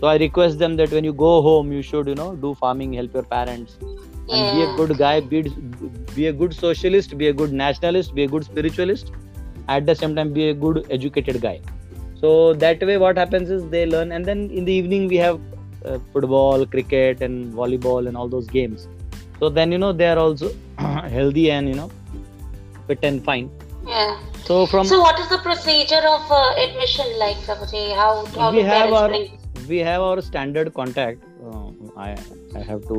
So 0.00 0.08
i 0.08 0.16
request 0.22 0.58
them 0.58 0.76
that 0.78 0.90
when 0.96 1.04
you 1.08 1.12
go 1.20 1.30
home 1.44 1.72
you 1.72 1.82
should 1.90 2.08
you 2.12 2.14
know 2.16 2.32
do 2.46 2.54
farming 2.62 2.92
help 3.00 3.14
your 3.14 3.28
parents. 3.36 3.78
And 4.28 4.56
be 4.56 4.62
a 4.62 4.76
good 4.78 4.98
guy 4.98 5.20
be, 5.20 5.42
be 6.14 6.26
a 6.26 6.32
good 6.32 6.54
socialist 6.54 7.16
be 7.16 7.28
a 7.28 7.32
good 7.32 7.52
nationalist 7.52 8.14
be 8.14 8.24
a 8.24 8.28
good 8.34 8.44
spiritualist 8.44 9.12
at 9.68 9.86
the 9.86 9.94
same 9.94 10.14
time 10.16 10.32
be 10.32 10.48
a 10.50 10.54
good 10.54 10.86
educated 10.90 11.40
guy 11.40 11.60
so 12.20 12.54
that 12.54 12.80
way 12.88 12.96
what 12.96 13.16
happens 13.18 13.50
is 13.50 13.68
they 13.74 13.84
learn 13.86 14.12
and 14.12 14.24
then 14.24 14.50
in 14.50 14.64
the 14.64 14.72
evening 14.72 15.06
we 15.06 15.16
have 15.16 15.40
uh, 15.84 15.98
football 16.12 16.64
cricket 16.66 17.20
and 17.22 17.52
volleyball 17.54 18.08
and 18.08 18.16
all 18.16 18.28
those 18.28 18.46
games 18.46 18.88
so 19.40 19.48
then 19.48 19.72
you 19.72 19.78
know 19.78 19.92
they 19.92 20.08
are 20.08 20.18
also 20.18 20.50
healthy 21.18 21.50
and 21.50 21.68
you 21.68 21.74
know 21.74 21.90
fit 22.86 22.98
and 23.02 23.24
fine 23.24 23.50
Yeah. 23.88 24.18
so 24.44 24.54
from 24.70 24.86
So, 24.86 24.96
what 25.00 25.18
is 25.22 25.28
the 25.32 25.38
procedure 25.38 26.04
of 26.12 26.30
uh, 26.30 26.38
admission 26.62 27.06
like, 27.20 27.36
Prabhuji? 27.46 27.82
How, 27.98 28.24
how 28.38 28.48
we 28.52 28.62
have 28.62 28.92
our 28.92 29.08
bring? 29.08 29.38
we 29.68 29.78
have 29.88 30.02
our 30.06 30.20
standard 30.28 30.72
contact 30.78 31.22
uh, 31.50 31.68
i 32.06 32.10
i 32.60 32.62
have 32.70 32.82
to 32.90 32.98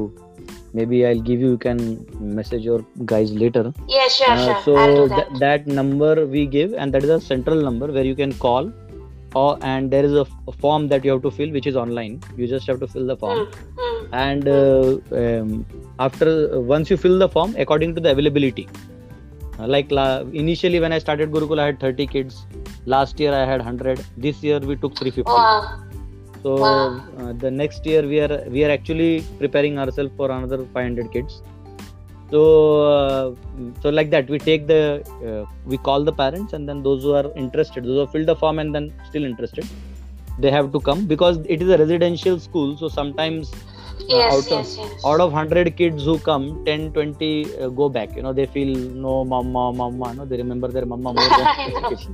maybe 0.73 1.05
i'll 1.05 1.21
give 1.29 1.39
you 1.39 1.51
you 1.51 1.57
can 1.57 1.79
message 2.19 2.63
your 2.63 2.79
guys 3.05 3.31
later 3.31 3.63
Yeah, 3.87 4.07
sure, 4.07 4.31
Uh, 4.31 4.45
sure. 4.45 4.61
so 4.65 4.75
I'll 4.75 4.95
do 4.95 5.07
tha- 5.09 5.15
that. 5.15 5.39
that 5.39 5.67
number 5.67 6.25
we 6.25 6.45
give 6.45 6.73
and 6.73 6.93
that 6.93 7.03
is 7.03 7.09
a 7.09 7.21
central 7.21 7.61
number 7.61 7.87
where 7.87 8.03
you 8.03 8.15
can 8.15 8.33
call 8.33 8.71
or 9.35 9.57
and 9.61 9.91
there 9.91 10.03
is 10.05 10.13
a, 10.13 10.21
f- 10.21 10.31
a 10.47 10.51
form 10.51 10.87
that 10.89 11.03
you 11.05 11.11
have 11.11 11.21
to 11.21 11.31
fill 11.31 11.51
which 11.51 11.67
is 11.67 11.75
online 11.75 12.19
you 12.37 12.47
just 12.47 12.67
have 12.67 12.79
to 12.79 12.87
fill 12.87 13.05
the 13.05 13.17
form 13.17 13.45
Hmm, 13.45 13.79
hmm. 13.79 14.13
and 14.13 14.47
uh, 14.47 14.97
um, 15.21 15.65
after 15.99 16.29
uh, 16.55 16.59
once 16.59 16.89
you 16.89 16.97
fill 16.97 17.17
the 17.19 17.29
form 17.29 17.55
according 17.65 17.95
to 17.95 18.01
the 18.07 18.11
availability 18.17 18.67
Uh, 19.59 19.67
like 19.73 19.91
la- 19.97 20.23
initially 20.39 20.79
when 20.81 20.93
i 20.95 20.97
started 21.03 21.29
gurukul 21.35 21.59
i 21.61 21.65
had 21.67 21.77
30 21.83 22.05
kids 22.15 22.33
last 22.93 23.21
year 23.21 23.31
i 23.37 23.45
had 23.51 23.61
100 23.63 24.01
this 24.25 24.43
year 24.47 24.59
we 24.71 24.75
took 24.83 24.93
350 24.99 25.23
Wow. 25.37 25.53
So 26.43 26.51
Wow. 26.55 27.03
uh, 27.19 27.33
the 27.43 27.51
next 27.61 27.85
year 27.91 28.01
we 28.11 28.17
are 28.25 28.35
we 28.55 28.63
are 28.65 28.71
actually 28.77 29.11
preparing 29.41 29.75
ourselves 29.83 30.13
for 30.19 30.27
another 30.37 30.59
500 30.73 31.11
kids 31.15 31.41
so 32.31 32.41
uh, 32.93 33.25
so 33.81 33.89
like 33.97 34.09
that 34.15 34.29
we 34.33 34.39
take 34.49 34.63
the 34.73 34.81
uh, 35.29 35.43
we 35.71 35.77
call 35.87 36.03
the 36.09 36.15
parents 36.23 36.53
and 36.53 36.67
then 36.69 36.79
those 36.87 37.03
who 37.03 37.13
are 37.19 37.27
interested 37.43 37.83
those 37.89 37.99
who 38.01 38.07
filled 38.15 38.29
the 38.33 38.35
form 38.43 38.59
and 38.63 38.75
then 38.75 38.87
still 39.09 39.25
interested 39.31 39.65
they 40.43 40.51
have 40.57 40.67
to 40.75 40.79
come 40.89 41.05
because 41.13 41.37
it 41.55 41.61
is 41.65 41.69
a 41.75 41.77
residential 41.83 42.39
school 42.47 42.77
so 42.83 42.87
sometimes 42.99 43.55
Yes, 44.09 44.31
out 44.33 44.51
of- 44.55 44.65
yes, 44.65 44.77
yes. 44.79 45.05
out 45.09 45.19
of 45.23 45.31
100 45.33 45.75
kids 45.79 46.03
who 46.07 46.13
come 46.27 46.43
10 46.65 46.81
20 46.97 47.29
uh, 47.61 47.69
go 47.79 47.85
back 47.95 48.09
you 48.17 48.21
know 48.25 48.33
they 48.39 48.45
feel 48.55 48.71
no 49.05 49.13
mama 49.31 49.63
mama 49.79 50.09
no 50.17 50.25
they 50.31 50.37
remember 50.43 50.67
their 50.75 50.85
mama 50.85 51.13
more 51.19 51.31
than 51.37 51.49
education 51.71 52.13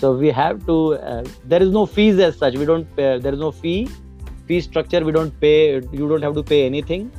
so 0.00 0.12
we 0.12 0.30
have 0.30 0.64
to 0.66 0.94
uh, 0.94 1.24
there 1.44 1.62
is 1.62 1.70
no 1.70 1.86
fees 1.86 2.18
as 2.18 2.36
such. 2.36 2.54
We 2.54 2.66
don't 2.66 2.88
pay, 2.96 3.18
there 3.18 3.32
is 3.32 3.40
no 3.40 3.50
fee. 3.50 3.88
Fee 4.46 4.60
structure 4.60 5.04
we 5.04 5.12
don't 5.12 5.38
pay 5.40 5.74
you 5.74 6.08
don't 6.08 6.22
have 6.22 6.34
to 6.34 6.42
pay 6.42 6.66
anything. 6.66 7.10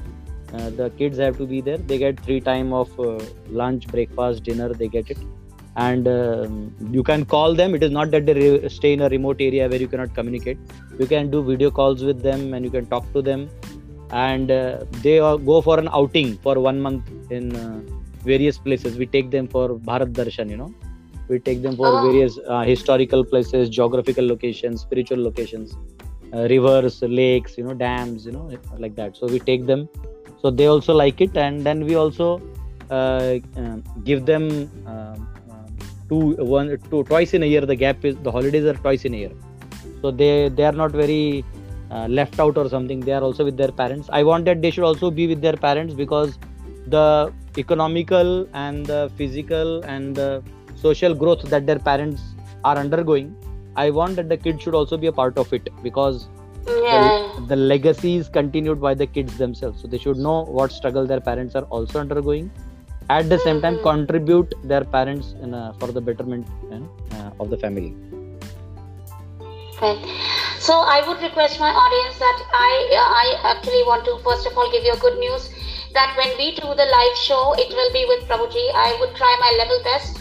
Uh, 0.54 0.70
the 0.70 0.90
kids 0.92 1.18
have 1.18 1.38
to 1.38 1.46
be 1.46 1.60
there. 1.62 1.78
They 1.78 1.98
get 1.98 2.20
three 2.20 2.40
time 2.40 2.74
of 2.74 3.00
uh, 3.00 3.20
lunch 3.50 3.88
breakfast 3.88 4.44
dinner 4.44 4.74
they 4.74 4.88
get 4.88 5.10
it. 5.10 5.18
And 5.76 6.08
um, 6.08 6.74
you 6.92 7.04
can 7.04 7.26
call 7.26 7.54
them. 7.54 7.76
It 7.76 7.84
is 7.84 7.92
not 7.92 8.10
that 8.12 8.26
they 8.26 8.34
re- 8.34 8.70
stay 8.70 8.94
in 8.94 9.02
a 9.02 9.10
remote 9.10 9.38
area 9.40 9.68
where 9.70 9.80
you 9.80 9.88
cannot 9.88 10.14
communicate. 10.16 10.58
You 10.98 11.06
can 11.06 11.30
do 11.30 11.44
video 11.44 11.70
calls 11.70 12.04
with 12.04 12.22
them 12.22 12.54
and 12.54 12.66
you 12.66 12.72
can 12.72 12.86
talk 12.88 13.12
to 13.14 13.22
them. 13.22 13.50
And 14.10 14.50
uh, 14.50 14.86
they 15.04 15.18
go 15.18 15.62
for 15.62 15.78
an 15.78 15.90
outing 15.92 16.38
for 16.38 16.60
one 16.60 16.80
month 16.80 17.04
in 17.30 17.56
uh, 17.56 17.82
various 18.24 18.58
places. 18.58 18.98
We 18.98 19.06
take 19.06 19.30
them 19.30 19.48
for 19.48 19.70
bharat 19.70 20.14
darshan 20.14 20.50
you 20.50 20.58
know 20.58 20.74
we 21.30 21.40
take 21.40 21.62
them 21.62 21.76
for 21.76 21.88
Oh. 21.88 22.02
various 22.08 22.40
uh, 22.48 22.62
historical 22.74 23.24
places 23.32 23.70
geographical 23.70 24.26
locations 24.34 24.82
spiritual 24.82 25.22
locations 25.30 25.76
uh, 26.34 26.48
rivers 26.54 27.02
lakes 27.02 27.58
you 27.58 27.64
know 27.64 27.74
dams 27.74 28.26
you 28.26 28.32
know 28.32 28.46
like 28.78 28.96
that. 28.96 29.16
So 29.18 29.28
we 29.28 29.40
take 29.40 29.66
them. 29.66 29.90
So 30.42 30.52
they 30.52 30.68
also 30.68 30.94
like 30.94 31.20
it. 31.22 31.36
And 31.36 31.64
then 31.68 31.86
we 31.86 31.96
also 31.96 32.42
uh, 32.90 33.40
um, 33.56 33.84
give 34.04 34.26
them 34.26 34.44
um, 34.86 35.28
um, 35.52 35.68
two 36.10 36.36
one 36.58 36.78
two 36.90 37.04
twice 37.06 37.34
in 37.34 37.44
a 37.44 37.46
year. 37.46 37.62
The 37.66 37.76
gap 37.76 38.04
is 38.06 38.18
the 38.18 38.32
holidays 38.32 38.66
are 38.66 38.74
twice 38.74 39.06
in 39.06 39.14
a 39.14 39.18
year. 39.18 39.32
So 40.02 40.12
they 40.12 40.50
they 40.50 40.64
are 40.64 40.78
not 40.84 40.92
very 40.92 41.44
uh, 41.92 42.08
left 42.08 42.40
out 42.40 42.58
or 42.58 42.70
something. 42.70 43.00
They 43.00 43.14
are 43.14 43.24
also 43.24 43.46
with 43.46 43.58
their 43.58 43.72
parents. 43.72 44.10
I 44.12 44.24
want 44.24 44.46
that 44.46 44.62
they 44.62 44.72
should 44.72 44.84
also 44.84 45.10
be 45.10 45.28
with 45.28 45.42
their 45.42 45.58
parents 45.68 45.94
because 45.94 46.38
the 46.88 47.34
economical 47.58 48.48
and 48.54 48.86
the 48.86 49.12
physical 49.18 49.84
and 49.86 50.16
the 50.16 50.44
social 50.86 51.14
growth 51.24 51.44
that 51.54 51.66
their 51.70 51.80
parents 51.90 52.22
are 52.70 52.78
undergoing 52.84 53.28
i 53.84 53.90
want 54.00 54.16
that 54.20 54.30
the 54.34 54.38
kids 54.46 54.62
should 54.64 54.76
also 54.80 54.98
be 55.04 55.08
a 55.14 55.16
part 55.22 55.38
of 55.44 55.52
it 55.60 55.70
because 55.88 56.18
Yeah. 56.84 57.02
the, 57.04 57.46
the 57.52 57.56
legacy 57.72 58.12
is 58.22 58.30
continued 58.38 58.80
by 58.88 58.94
the 59.02 59.08
kids 59.16 59.38
themselves 59.44 59.82
so 59.82 59.88
they 59.94 60.02
should 60.06 60.18
know 60.28 60.38
what 60.58 60.72
struggle 60.80 61.06
their 61.12 61.22
parents 61.30 61.56
are 61.60 61.66
also 61.78 62.00
undergoing 62.06 62.48
at 63.18 63.30
the 63.34 63.40
same 63.46 63.60
time 63.66 63.78
Mhm. 63.78 63.84
contribute 63.90 64.54
their 64.72 64.84
parents 64.98 65.28
in 65.44 65.54
a, 65.62 65.64
for 65.80 65.90
the 65.98 66.02
betterment 66.10 66.48
you 66.72 66.80
know, 66.82 66.90
uh, 67.18 67.32
of 67.42 67.50
the 67.54 67.60
family 67.66 67.92
Right. 69.82 70.00
So 70.60 70.74
I 70.80 71.08
would 71.08 71.22
request 71.22 71.60
my 71.60 71.70
audience 71.70 72.18
that 72.20 72.40
I 72.52 72.72
I 73.00 73.26
actually 73.52 73.84
want 73.90 74.06
to 74.06 74.18
first 74.28 74.48
of 74.48 74.58
all 74.58 74.72
give 74.72 74.84
you 74.84 74.94
a 74.94 74.98
good 75.06 75.20
news 75.20 75.50
that 75.94 76.16
when 76.18 76.36
we 76.38 76.48
do 76.56 76.68
the 76.82 76.88
live 76.94 77.18
show, 77.18 77.54
it 77.54 77.70
will 77.80 77.92
be 77.94 78.06
with 78.12 78.28
Prabhuji. 78.28 78.66
I 78.86 78.98
would 79.00 79.16
try 79.16 79.34
my 79.40 79.52
level 79.62 79.80
best. 79.84 80.17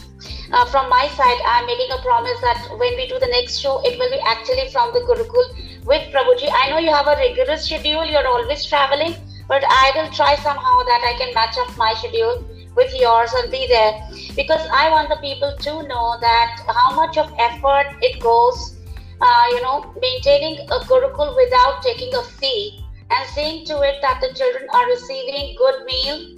Uh, 0.52 0.64
from 0.66 0.88
my 0.88 1.08
side, 1.08 1.40
I'm 1.46 1.66
making 1.66 1.90
a 1.92 1.98
promise 2.02 2.40
that 2.40 2.68
when 2.78 2.96
we 2.96 3.06
do 3.08 3.18
the 3.18 3.26
next 3.26 3.58
show, 3.58 3.80
it 3.84 3.98
will 3.98 4.10
be 4.10 4.20
actually 4.24 4.70
from 4.70 4.92
the 4.92 5.00
Gurukul 5.00 5.84
with 5.84 6.12
Prabhuji. 6.12 6.48
I 6.52 6.70
know 6.70 6.78
you 6.78 6.92
have 6.92 7.06
a 7.06 7.16
rigorous 7.16 7.64
schedule; 7.64 8.04
you're 8.04 8.26
always 8.26 8.64
traveling, 8.64 9.16
but 9.48 9.64
I 9.68 9.92
will 9.96 10.10
try 10.12 10.36
somehow 10.36 10.76
that 10.92 11.02
I 11.10 11.16
can 11.18 11.34
match 11.34 11.58
up 11.58 11.76
my 11.76 11.94
schedule 11.94 12.44
with 12.76 12.94
yours 12.94 13.32
and 13.32 13.50
be 13.50 13.66
there 13.66 13.92
because 14.36 14.66
I 14.72 14.90
want 14.90 15.08
the 15.08 15.16
people 15.16 15.56
to 15.56 15.82
know 15.88 16.16
that 16.20 16.60
how 16.68 16.94
much 16.94 17.16
of 17.16 17.32
effort 17.38 17.96
it 18.02 18.20
goes 18.20 18.76
uh, 19.20 19.44
you 19.50 19.62
know, 19.62 19.92
maintaining 20.00 20.60
a 20.60 20.78
Gurukul 20.80 21.34
without 21.36 21.82
taking 21.82 22.14
a 22.14 22.22
fee 22.22 22.84
and 23.10 23.28
seeing 23.30 23.64
to 23.66 23.80
it 23.82 24.00
that 24.02 24.20
the 24.20 24.32
children 24.34 24.66
are 24.74 24.86
receiving 24.86 25.54
good 25.56 25.84
meal, 25.84 26.35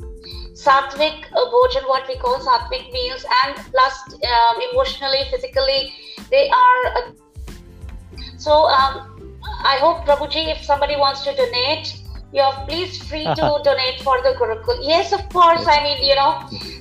sattvic 0.64 1.26
uh, 1.32 1.44
bhojan, 1.52 1.88
what 1.88 2.08
we 2.08 2.16
call 2.18 2.38
sattvic 2.40 2.90
meals, 2.92 3.24
and 3.44 3.56
plus 3.72 3.94
um, 4.14 4.56
emotionally, 4.72 5.22
physically, 5.30 5.92
they 6.30 6.48
are. 6.50 6.82
Uh, 6.96 7.12
so 8.36 8.52
um, 8.66 9.38
I 9.64 9.76
hope 9.80 10.04
Prabhuji, 10.06 10.48
if 10.54 10.64
somebody 10.64 10.96
wants 10.96 11.22
to 11.24 11.34
donate, 11.34 12.00
you're 12.32 12.52
please 12.66 13.02
free 13.02 13.24
to 13.24 13.60
donate 13.64 14.00
for 14.02 14.20
the 14.22 14.34
Gurukul. 14.40 14.78
Yes, 14.82 15.12
of 15.12 15.28
course. 15.30 15.64
I 15.66 15.82
mean, 15.82 16.02
you 16.02 16.14
know, 16.14 16.32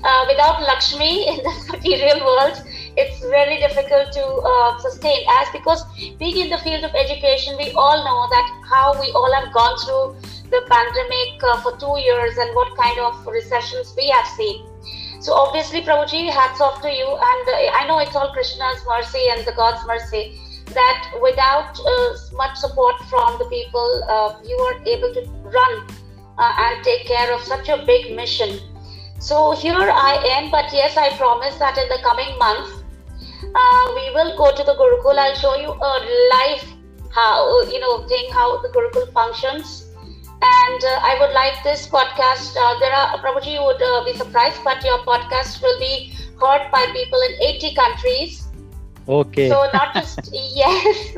uh, 0.03 0.25
without 0.27 0.61
Lakshmi 0.61 1.27
in 1.27 1.37
this 1.43 1.71
material 1.75 2.25
world, 2.25 2.61
it's 2.97 3.19
very 3.21 3.59
difficult 3.59 4.11
to 4.11 4.25
uh, 4.25 4.77
sustain. 4.79 5.21
As 5.39 5.47
because 5.53 5.85
being 6.17 6.37
in 6.37 6.49
the 6.49 6.57
field 6.57 6.83
of 6.83 6.93
education, 6.95 7.55
we 7.57 7.71
all 7.73 8.03
know 8.03 8.27
that 8.33 8.47
how 8.69 8.99
we 8.99 9.11
all 9.11 9.31
have 9.33 9.53
gone 9.53 9.77
through 9.85 10.15
the 10.49 10.61
pandemic 10.67 11.43
uh, 11.43 11.61
for 11.61 11.77
two 11.77 11.95
years 12.01 12.37
and 12.37 12.55
what 12.55 12.75
kind 12.75 12.99
of 12.99 13.25
recessions 13.27 13.93
we 13.95 14.09
have 14.09 14.25
seen. 14.27 14.65
So 15.19 15.33
obviously, 15.33 15.81
Prabhuji, 15.81 16.29
hats 16.31 16.61
off 16.61 16.81
to 16.81 16.91
you. 16.91 17.07
And 17.07 17.43
uh, 17.49 17.79
I 17.79 17.85
know 17.87 17.99
it's 17.99 18.15
all 18.15 18.31
Krishna's 18.33 18.81
mercy 18.87 19.29
and 19.29 19.45
the 19.45 19.53
God's 19.53 19.85
mercy 19.85 20.39
that 20.73 21.13
without 21.21 21.79
uh, 21.79 22.17
much 22.33 22.57
support 22.57 22.95
from 23.09 23.37
the 23.39 23.45
people, 23.45 24.03
uh, 24.09 24.39
you 24.45 24.57
were 24.57 24.77
able 24.85 25.13
to 25.13 25.21
run 25.43 25.87
uh, 26.37 26.53
and 26.57 26.83
take 26.83 27.05
care 27.05 27.33
of 27.33 27.41
such 27.41 27.69
a 27.69 27.83
big 27.85 28.15
mission. 28.15 28.59
So 29.19 29.51
here 29.51 29.89
I 29.91 30.21
am, 30.37 30.51
but 30.51 30.71
yes, 30.71 30.95
I 30.95 31.15
promise 31.17 31.55
that 31.57 31.77
in 31.77 31.89
the 31.89 31.97
coming 32.03 32.37
month, 32.37 32.76
uh, 33.55 33.91
we 33.95 34.13
will 34.13 34.35
go 34.37 34.51
to 34.55 34.63
the 34.63 34.73
Gurukul. 34.73 35.17
I'll 35.17 35.35
show 35.35 35.55
you 35.55 35.71
a 35.71 35.93
live 36.33 36.63
how 37.11 37.61
you 37.63 37.79
know 37.79 38.07
thing 38.07 38.31
how 38.31 38.61
the 38.61 38.69
Gurukul 38.69 39.11
functions. 39.13 39.83
And 40.39 40.83
uh, 40.83 40.99
I 41.01 41.17
would 41.19 41.33
like 41.33 41.63
this 41.63 41.87
podcast. 41.87 42.55
Uh, 42.55 42.79
there 42.79 42.93
are 42.93 43.17
Prabhuji, 43.19 43.53
you 43.53 43.63
would 43.63 43.81
uh, 43.81 44.03
be 44.05 44.13
surprised, 44.13 44.63
but 44.63 44.83
your 44.83 44.99
podcast 44.99 45.61
will 45.63 45.79
be 45.79 46.13
heard 46.39 46.69
by 46.71 46.85
people 46.93 47.19
in 47.29 47.41
80 47.41 47.73
countries. 47.73 48.43
okay 49.07 49.49
So 49.49 49.67
not 49.73 49.93
just 49.95 50.29
yes, 50.33 51.15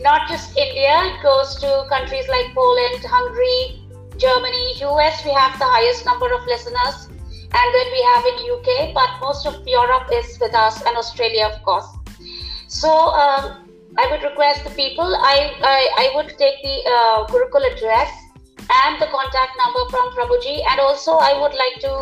not 0.00 0.28
just 0.28 0.56
India. 0.56 0.94
It 1.12 1.22
goes 1.22 1.54
to 1.56 1.86
countries 1.90 2.28
like 2.28 2.54
Poland, 2.54 3.04
Hungary, 3.04 3.82
Germany, 4.16 4.64
US. 4.88 5.24
We 5.24 5.32
have 5.32 5.58
the 5.58 5.66
highest 5.66 6.06
number 6.06 6.32
of 6.32 6.46
listeners, 6.46 7.08
and 7.54 7.74
then 7.74 7.86
we 7.96 8.02
have 8.10 8.24
in 8.30 8.36
UK. 8.54 8.94
But 8.94 9.10
most 9.20 9.46
of 9.46 9.66
Europe 9.66 10.08
is 10.12 10.38
with 10.40 10.54
us, 10.54 10.82
and 10.86 10.96
Australia, 10.96 11.50
of 11.52 11.62
course. 11.62 11.86
So 12.68 12.90
um, 12.90 13.68
I 13.98 14.08
would 14.10 14.22
request 14.22 14.64
the 14.64 14.70
people. 14.70 15.14
I 15.16 15.52
I, 15.62 15.80
I 16.04 16.06
would 16.14 16.28
take 16.38 16.62
the 16.62 16.76
uh, 16.96 17.26
Gurukul 17.26 17.66
address 17.72 18.10
and 18.84 19.00
the 19.00 19.06
contact 19.06 19.58
number 19.64 19.82
from 19.90 20.12
Prabhuji, 20.16 20.60
and 20.70 20.80
also 20.80 21.18
I 21.18 21.32
would 21.40 21.54
like 21.54 21.80
to 21.80 21.92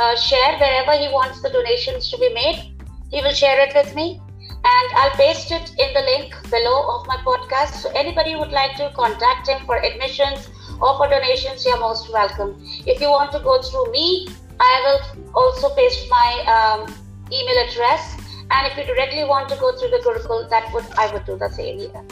uh, 0.00 0.16
share 0.16 0.58
wherever 0.58 0.92
he 0.92 1.08
wants 1.12 1.42
the 1.42 1.50
donations 1.50 2.10
to 2.10 2.18
be 2.18 2.32
made. 2.32 2.70
He 3.10 3.22
will 3.22 3.32
share 3.32 3.60
it 3.60 3.74
with 3.74 3.94
me 3.94 4.20
and 4.64 4.92
I'll 4.96 5.10
paste 5.10 5.50
it 5.50 5.70
in 5.78 5.92
the 5.92 6.00
link 6.00 6.34
below 6.50 6.98
of 6.98 7.06
my 7.06 7.16
podcast. 7.18 7.74
So 7.82 7.90
anybody 7.94 8.32
who 8.32 8.40
would 8.40 8.52
like 8.52 8.76
to 8.76 8.90
contact 8.96 9.48
him 9.48 9.64
for 9.66 9.76
admissions 9.76 10.48
or 10.80 10.96
for 10.96 11.08
donations, 11.08 11.64
you're 11.66 11.78
most 11.78 12.10
welcome. 12.12 12.56
If 12.86 13.00
you 13.00 13.10
want 13.10 13.32
to 13.32 13.40
go 13.40 13.60
through 13.60 13.92
me, 13.92 14.28
I 14.60 14.74
will 14.84 15.00
also 15.34 15.74
paste 15.74 16.06
my 16.10 16.30
um, 16.56 16.94
email 17.32 17.58
address. 17.68 18.16
And 18.50 18.66
if 18.70 18.76
you 18.76 18.84
directly 18.84 19.24
want 19.24 19.48
to 19.48 19.56
go 19.56 19.72
through 19.78 19.90
the 19.90 20.02
Gurukul, 20.06 20.48
that 20.50 20.72
would 20.74 20.84
I 20.98 21.12
would 21.12 21.24
do 21.24 21.36
the 21.38 21.48
same 21.50 21.78
here. 21.78 22.02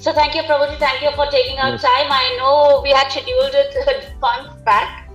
So 0.00 0.12
thank 0.12 0.34
you, 0.34 0.42
Prabhuji. 0.42 0.78
Thank 0.78 1.02
you 1.02 1.12
for 1.12 1.26
taking 1.30 1.58
out 1.58 1.72
Yes. 1.72 1.82
time. 1.82 2.08
I 2.10 2.34
know 2.38 2.80
we 2.82 2.90
had 2.90 3.10
scheduled 3.10 3.54
it 3.54 3.74
a 3.88 4.18
month 4.20 4.64
back, 4.64 5.10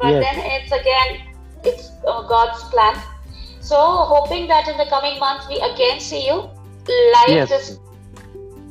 but 0.00 0.14
Yes. 0.14 0.20
then 0.20 0.36
it's 0.56 0.72
again 0.72 1.20
it's 1.64 1.90
uh, 2.06 2.22
God's 2.26 2.62
plan. 2.70 2.96
So 3.60 3.76
hoping 3.76 4.46
that 4.48 4.68
in 4.68 4.76
the 4.78 4.86
coming 4.86 5.18
month 5.20 5.44
we 5.48 5.60
again 5.60 6.00
see 6.00 6.26
you 6.26 6.48
live 6.88 7.48
Yes. 7.48 7.48
this 7.48 7.78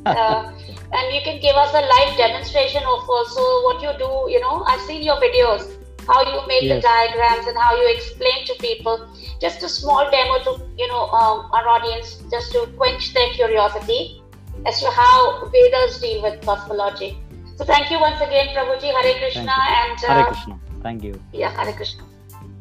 uh, 0.06 0.52
and 0.92 1.14
you 1.14 1.20
can 1.24 1.40
give 1.40 1.56
us 1.56 1.72
a 1.74 1.80
live 1.80 2.16
demonstration 2.16 2.82
of 2.82 3.08
also 3.08 3.40
what 3.66 3.82
you 3.82 3.92
do 3.98 4.10
you 4.32 4.40
know 4.40 4.64
i've 4.66 4.80
seen 4.82 5.02
your 5.02 5.16
videos 5.16 5.66
how 6.06 6.22
you 6.30 6.46
make 6.46 6.68
the 6.68 6.80
diagrams 6.80 7.46
and 7.46 7.56
how 7.58 7.74
you 7.76 7.88
explain 7.94 8.46
to 8.46 8.54
people. 8.60 9.08
Just 9.40 9.62
a 9.62 9.68
small 9.68 10.10
demo 10.10 10.38
to 10.44 10.64
you 10.78 10.88
know 10.88 11.04
um, 11.20 11.50
our 11.52 11.68
audience 11.68 12.22
just 12.30 12.52
to 12.52 12.66
quench 12.76 13.12
their 13.14 13.30
curiosity 13.32 14.22
as 14.64 14.80
to 14.80 14.90
how 14.90 15.46
vedas 15.52 16.00
deal 16.00 16.22
with 16.22 16.40
cosmology 16.42 17.18
so 17.56 17.64
thank 17.64 17.90
you 17.90 17.98
once 17.98 18.20
again 18.20 18.48
prabhuji. 18.54 18.92
Hare 18.96 19.18
krishna 19.18 19.56
and 19.80 20.04
uh, 20.04 20.14
hare 20.14 20.24
krishna. 20.26 20.60
Thank 20.82 21.02
you. 21.02 21.20
yeah 21.32 21.56
hare 21.58 21.72
krishna. 21.72 22.04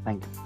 Thank 0.05 0.23
you 0.23 0.44